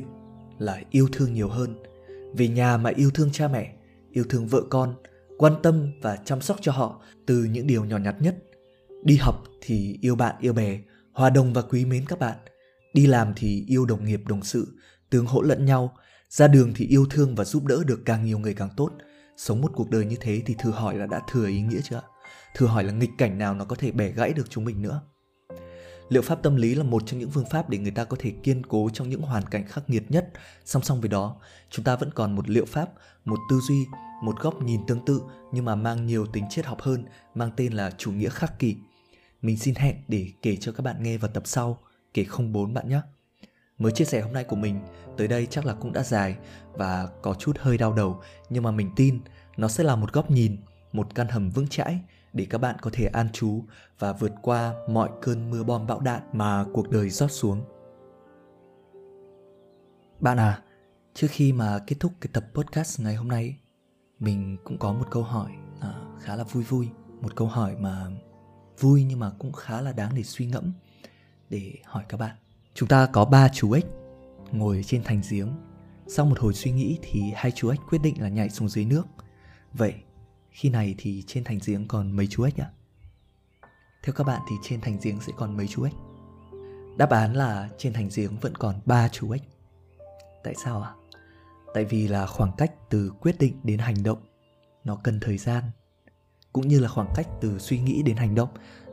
là 0.58 0.80
yêu 0.90 1.08
thương 1.12 1.34
nhiều 1.34 1.48
hơn 1.48 1.82
về 2.36 2.48
nhà 2.48 2.76
mà 2.76 2.90
yêu 2.96 3.10
thương 3.14 3.28
cha 3.32 3.48
mẹ 3.48 3.74
yêu 4.12 4.24
thương 4.28 4.46
vợ 4.46 4.62
con 4.70 4.94
quan 5.38 5.52
tâm 5.62 5.92
và 6.02 6.16
chăm 6.16 6.40
sóc 6.40 6.56
cho 6.60 6.72
họ 6.72 7.00
từ 7.26 7.44
những 7.44 7.66
điều 7.66 7.84
nhỏ 7.84 7.98
nhặt 7.98 8.14
nhất. 8.20 8.36
Đi 9.02 9.16
học 9.16 9.44
thì 9.60 9.98
yêu 10.00 10.14
bạn 10.16 10.34
yêu 10.40 10.52
bè, 10.52 10.78
hòa 11.12 11.30
đồng 11.30 11.52
và 11.52 11.62
quý 11.62 11.84
mến 11.84 12.04
các 12.08 12.18
bạn. 12.18 12.36
Đi 12.94 13.06
làm 13.06 13.32
thì 13.36 13.64
yêu 13.68 13.86
đồng 13.86 14.04
nghiệp 14.04 14.20
đồng 14.26 14.42
sự, 14.42 14.78
tương 15.10 15.26
hỗ 15.26 15.42
lẫn 15.42 15.64
nhau. 15.64 15.96
Ra 16.28 16.48
đường 16.48 16.72
thì 16.76 16.86
yêu 16.86 17.06
thương 17.10 17.34
và 17.34 17.44
giúp 17.44 17.64
đỡ 17.64 17.84
được 17.86 18.00
càng 18.04 18.24
nhiều 18.24 18.38
người 18.38 18.54
càng 18.54 18.70
tốt. 18.76 18.90
Sống 19.36 19.60
một 19.60 19.70
cuộc 19.74 19.90
đời 19.90 20.04
như 20.04 20.16
thế 20.20 20.42
thì 20.46 20.54
thử 20.58 20.70
hỏi 20.70 20.94
là 20.94 21.06
đã 21.06 21.20
thừa 21.32 21.46
ý 21.46 21.60
nghĩa 21.60 21.80
chưa? 21.84 22.02
Thử 22.56 22.66
hỏi 22.66 22.84
là 22.84 22.92
nghịch 22.92 23.10
cảnh 23.18 23.38
nào 23.38 23.54
nó 23.54 23.64
có 23.64 23.76
thể 23.76 23.90
bẻ 23.90 24.10
gãy 24.10 24.32
được 24.32 24.50
chúng 24.50 24.64
mình 24.64 24.82
nữa? 24.82 25.02
liệu 26.08 26.22
pháp 26.22 26.42
tâm 26.42 26.56
lý 26.56 26.74
là 26.74 26.82
một 26.82 27.02
trong 27.06 27.20
những 27.20 27.30
phương 27.30 27.46
pháp 27.50 27.68
để 27.70 27.78
người 27.78 27.90
ta 27.90 28.04
có 28.04 28.16
thể 28.20 28.30
kiên 28.42 28.66
cố 28.66 28.90
trong 28.92 29.08
những 29.08 29.22
hoàn 29.22 29.44
cảnh 29.44 29.66
khắc 29.66 29.90
nghiệt 29.90 30.02
nhất 30.08 30.30
song 30.64 30.82
song 30.82 31.00
với 31.00 31.08
đó 31.08 31.36
chúng 31.70 31.84
ta 31.84 31.96
vẫn 31.96 32.10
còn 32.14 32.36
một 32.36 32.48
liệu 32.48 32.64
pháp 32.64 32.88
một 33.24 33.38
tư 33.50 33.60
duy 33.68 33.86
một 34.22 34.40
góc 34.40 34.62
nhìn 34.62 34.80
tương 34.86 35.04
tự 35.04 35.20
nhưng 35.52 35.64
mà 35.64 35.74
mang 35.74 36.06
nhiều 36.06 36.26
tính 36.26 36.44
triết 36.50 36.66
học 36.66 36.80
hơn 36.80 37.04
mang 37.34 37.50
tên 37.56 37.72
là 37.72 37.90
chủ 37.98 38.12
nghĩa 38.12 38.28
khắc 38.28 38.58
kỷ 38.58 38.76
mình 39.42 39.56
xin 39.56 39.74
hẹn 39.74 39.96
để 40.08 40.26
kể 40.42 40.56
cho 40.56 40.72
các 40.72 40.82
bạn 40.82 41.02
nghe 41.02 41.18
vào 41.18 41.30
tập 41.34 41.42
sau 41.46 41.78
kể 42.24 42.44
04 42.52 42.74
bạn 42.74 42.88
nhé. 42.88 43.00
Mới 43.78 43.92
chia 43.92 44.04
sẻ 44.04 44.20
hôm 44.20 44.32
nay 44.32 44.44
của 44.44 44.56
mình 44.56 44.80
tới 45.16 45.28
đây 45.28 45.46
chắc 45.46 45.66
là 45.66 45.74
cũng 45.74 45.92
đã 45.92 46.02
dài 46.02 46.36
và 46.72 47.08
có 47.22 47.34
chút 47.34 47.56
hơi 47.60 47.78
đau 47.78 47.92
đầu 47.92 48.20
nhưng 48.50 48.62
mà 48.62 48.70
mình 48.70 48.90
tin 48.96 49.20
nó 49.56 49.68
sẽ 49.68 49.84
là 49.84 49.96
một 49.96 50.12
góc 50.12 50.30
nhìn 50.30 50.56
một 50.92 51.14
căn 51.14 51.28
hầm 51.28 51.50
vững 51.50 51.68
chãi 51.68 52.00
để 52.32 52.46
các 52.50 52.58
bạn 52.58 52.76
có 52.80 52.90
thể 52.92 53.06
an 53.06 53.28
trú 53.32 53.64
và 53.98 54.12
vượt 54.12 54.32
qua 54.42 54.74
mọi 54.88 55.10
cơn 55.22 55.50
mưa 55.50 55.62
bom 55.62 55.86
bão 55.86 56.00
đạn 56.00 56.22
mà 56.32 56.64
cuộc 56.72 56.90
đời 56.90 57.10
rót 57.10 57.30
xuống. 57.30 57.62
Bạn 60.20 60.36
à, 60.36 60.62
trước 61.14 61.26
khi 61.30 61.52
mà 61.52 61.78
kết 61.86 61.96
thúc 62.00 62.12
cái 62.20 62.30
tập 62.32 62.44
podcast 62.54 63.00
ngày 63.00 63.14
hôm 63.14 63.28
nay, 63.28 63.56
mình 64.18 64.56
cũng 64.64 64.78
có 64.78 64.92
một 64.92 65.06
câu 65.10 65.22
hỏi 65.22 65.50
à, 65.80 65.94
khá 66.20 66.36
là 66.36 66.44
vui 66.44 66.64
vui, 66.64 66.88
một 67.20 67.36
câu 67.36 67.46
hỏi 67.48 67.76
mà 67.80 68.06
vui 68.78 69.04
nhưng 69.04 69.18
mà 69.18 69.30
cũng 69.38 69.52
khá 69.52 69.80
là 69.80 69.92
đáng 69.92 70.14
để 70.14 70.22
suy 70.22 70.46
ngẫm 70.46 70.72
để 71.50 71.72
hỏi 71.84 72.04
các 72.08 72.16
bạn. 72.16 72.36
Chúng 72.74 72.88
ta 72.88 73.06
có 73.06 73.24
ba 73.24 73.48
chú 73.48 73.72
ếch 73.72 73.86
ngồi 74.52 74.82
trên 74.86 75.02
thành 75.04 75.20
giếng. 75.30 75.48
Sau 76.06 76.26
một 76.26 76.38
hồi 76.38 76.54
suy 76.54 76.70
nghĩ 76.70 76.98
thì 77.02 77.32
hai 77.34 77.52
chú 77.52 77.68
ếch 77.68 77.80
quyết 77.88 77.98
định 78.02 78.22
là 78.22 78.28
nhảy 78.28 78.50
xuống 78.50 78.68
dưới 78.68 78.84
nước. 78.84 79.06
Vậy, 79.72 79.94
khi 80.50 80.70
này 80.70 80.94
thì 80.98 81.24
trên 81.26 81.44
thành 81.44 81.58
giếng 81.66 81.88
còn 81.88 82.12
mấy 82.12 82.26
chú 82.26 82.42
ếch 82.44 82.60
ạ? 82.60 82.70
Theo 84.02 84.12
các 84.12 84.24
bạn 84.24 84.40
thì 84.50 84.56
trên 84.62 84.80
thành 84.80 84.98
giếng 85.02 85.20
sẽ 85.20 85.32
còn 85.36 85.56
mấy 85.56 85.68
chú 85.68 85.82
ếch? 85.82 85.94
Đáp 86.96 87.10
án 87.10 87.34
là 87.34 87.68
trên 87.78 87.92
thành 87.92 88.08
giếng 88.16 88.38
vẫn 88.38 88.54
còn 88.54 88.80
3 88.86 89.08
chú 89.08 89.30
ếch. 89.30 89.42
Tại 90.44 90.54
sao 90.64 90.82
ạ? 90.82 90.92
Tại 91.74 91.84
vì 91.84 92.08
là 92.08 92.26
khoảng 92.26 92.52
cách 92.58 92.72
từ 92.90 93.12
quyết 93.20 93.38
định 93.38 93.60
đến 93.62 93.78
hành 93.78 94.02
động, 94.02 94.18
nó 94.84 94.96
cần 94.96 95.20
thời 95.20 95.38
gian. 95.38 95.64
Cũng 96.52 96.68
như 96.68 96.80
là 96.80 96.88
khoảng 96.88 97.12
cách 97.14 97.28
từ 97.40 97.58
suy 97.58 97.78
nghĩ 97.78 98.02
đến 98.02 98.16
hành 98.16 98.34
động, 98.34 98.48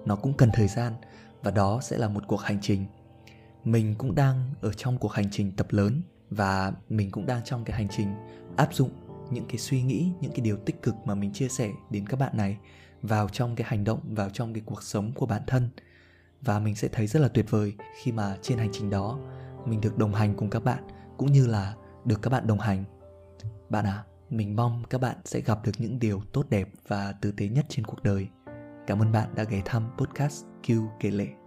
nó 0.05 0.15
cũng 0.15 0.33
cần 0.33 0.49
thời 0.53 0.67
gian 0.67 0.93
và 1.45 1.51
đó 1.51 1.79
sẽ 1.81 1.97
là 1.97 2.07
một 2.07 2.23
cuộc 2.27 2.41
hành 2.41 2.57
trình. 2.61 2.85
Mình 3.63 3.95
cũng 3.97 4.15
đang 4.15 4.49
ở 4.61 4.73
trong 4.73 4.97
cuộc 4.97 5.11
hành 5.11 5.27
trình 5.31 5.51
tập 5.51 5.67
lớn 5.69 6.01
và 6.29 6.73
mình 6.89 7.11
cũng 7.11 7.25
đang 7.25 7.43
trong 7.43 7.65
cái 7.65 7.77
hành 7.77 7.87
trình 7.97 8.07
áp 8.57 8.73
dụng 8.73 8.89
những 9.31 9.45
cái 9.47 9.57
suy 9.57 9.81
nghĩ, 9.81 10.11
những 10.21 10.31
cái 10.31 10.41
điều 10.41 10.57
tích 10.57 10.81
cực 10.81 10.95
mà 11.05 11.15
mình 11.15 11.33
chia 11.33 11.47
sẻ 11.47 11.71
đến 11.89 12.07
các 12.07 12.19
bạn 12.19 12.37
này 12.37 12.57
vào 13.01 13.29
trong 13.29 13.55
cái 13.55 13.67
hành 13.69 13.83
động, 13.83 13.99
vào 14.05 14.29
trong 14.29 14.53
cái 14.53 14.63
cuộc 14.65 14.83
sống 14.83 15.11
của 15.11 15.25
bản 15.25 15.41
thân. 15.47 15.69
Và 16.41 16.59
mình 16.59 16.75
sẽ 16.75 16.87
thấy 16.87 17.07
rất 17.07 17.19
là 17.19 17.27
tuyệt 17.27 17.45
vời 17.49 17.73
khi 18.03 18.11
mà 18.11 18.37
trên 18.41 18.57
hành 18.57 18.69
trình 18.71 18.89
đó, 18.89 19.19
mình 19.65 19.81
được 19.81 19.97
đồng 19.97 20.13
hành 20.13 20.33
cùng 20.35 20.49
các 20.49 20.63
bạn 20.63 20.83
cũng 21.17 21.31
như 21.31 21.47
là 21.47 21.75
được 22.05 22.21
các 22.21 22.29
bạn 22.29 22.47
đồng 22.47 22.59
hành. 22.59 22.83
Bạn 23.69 23.85
à 23.85 24.03
mình 24.29 24.55
mong 24.55 24.83
các 24.89 25.01
bạn 25.01 25.15
sẽ 25.25 25.41
gặp 25.41 25.65
được 25.65 25.71
những 25.77 25.99
điều 25.99 26.21
tốt 26.33 26.45
đẹp 26.49 26.69
và 26.87 27.11
tử 27.11 27.31
tế 27.31 27.47
nhất 27.47 27.65
trên 27.69 27.85
cuộc 27.85 28.03
đời 28.03 28.27
cảm 28.87 28.99
ơn 28.99 29.11
bạn 29.11 29.29
đã 29.35 29.43
ghé 29.43 29.61
thăm 29.65 29.83
podcast 29.97 30.45
Q 30.63 30.87
kể 30.99 31.11
lệ. 31.11 31.44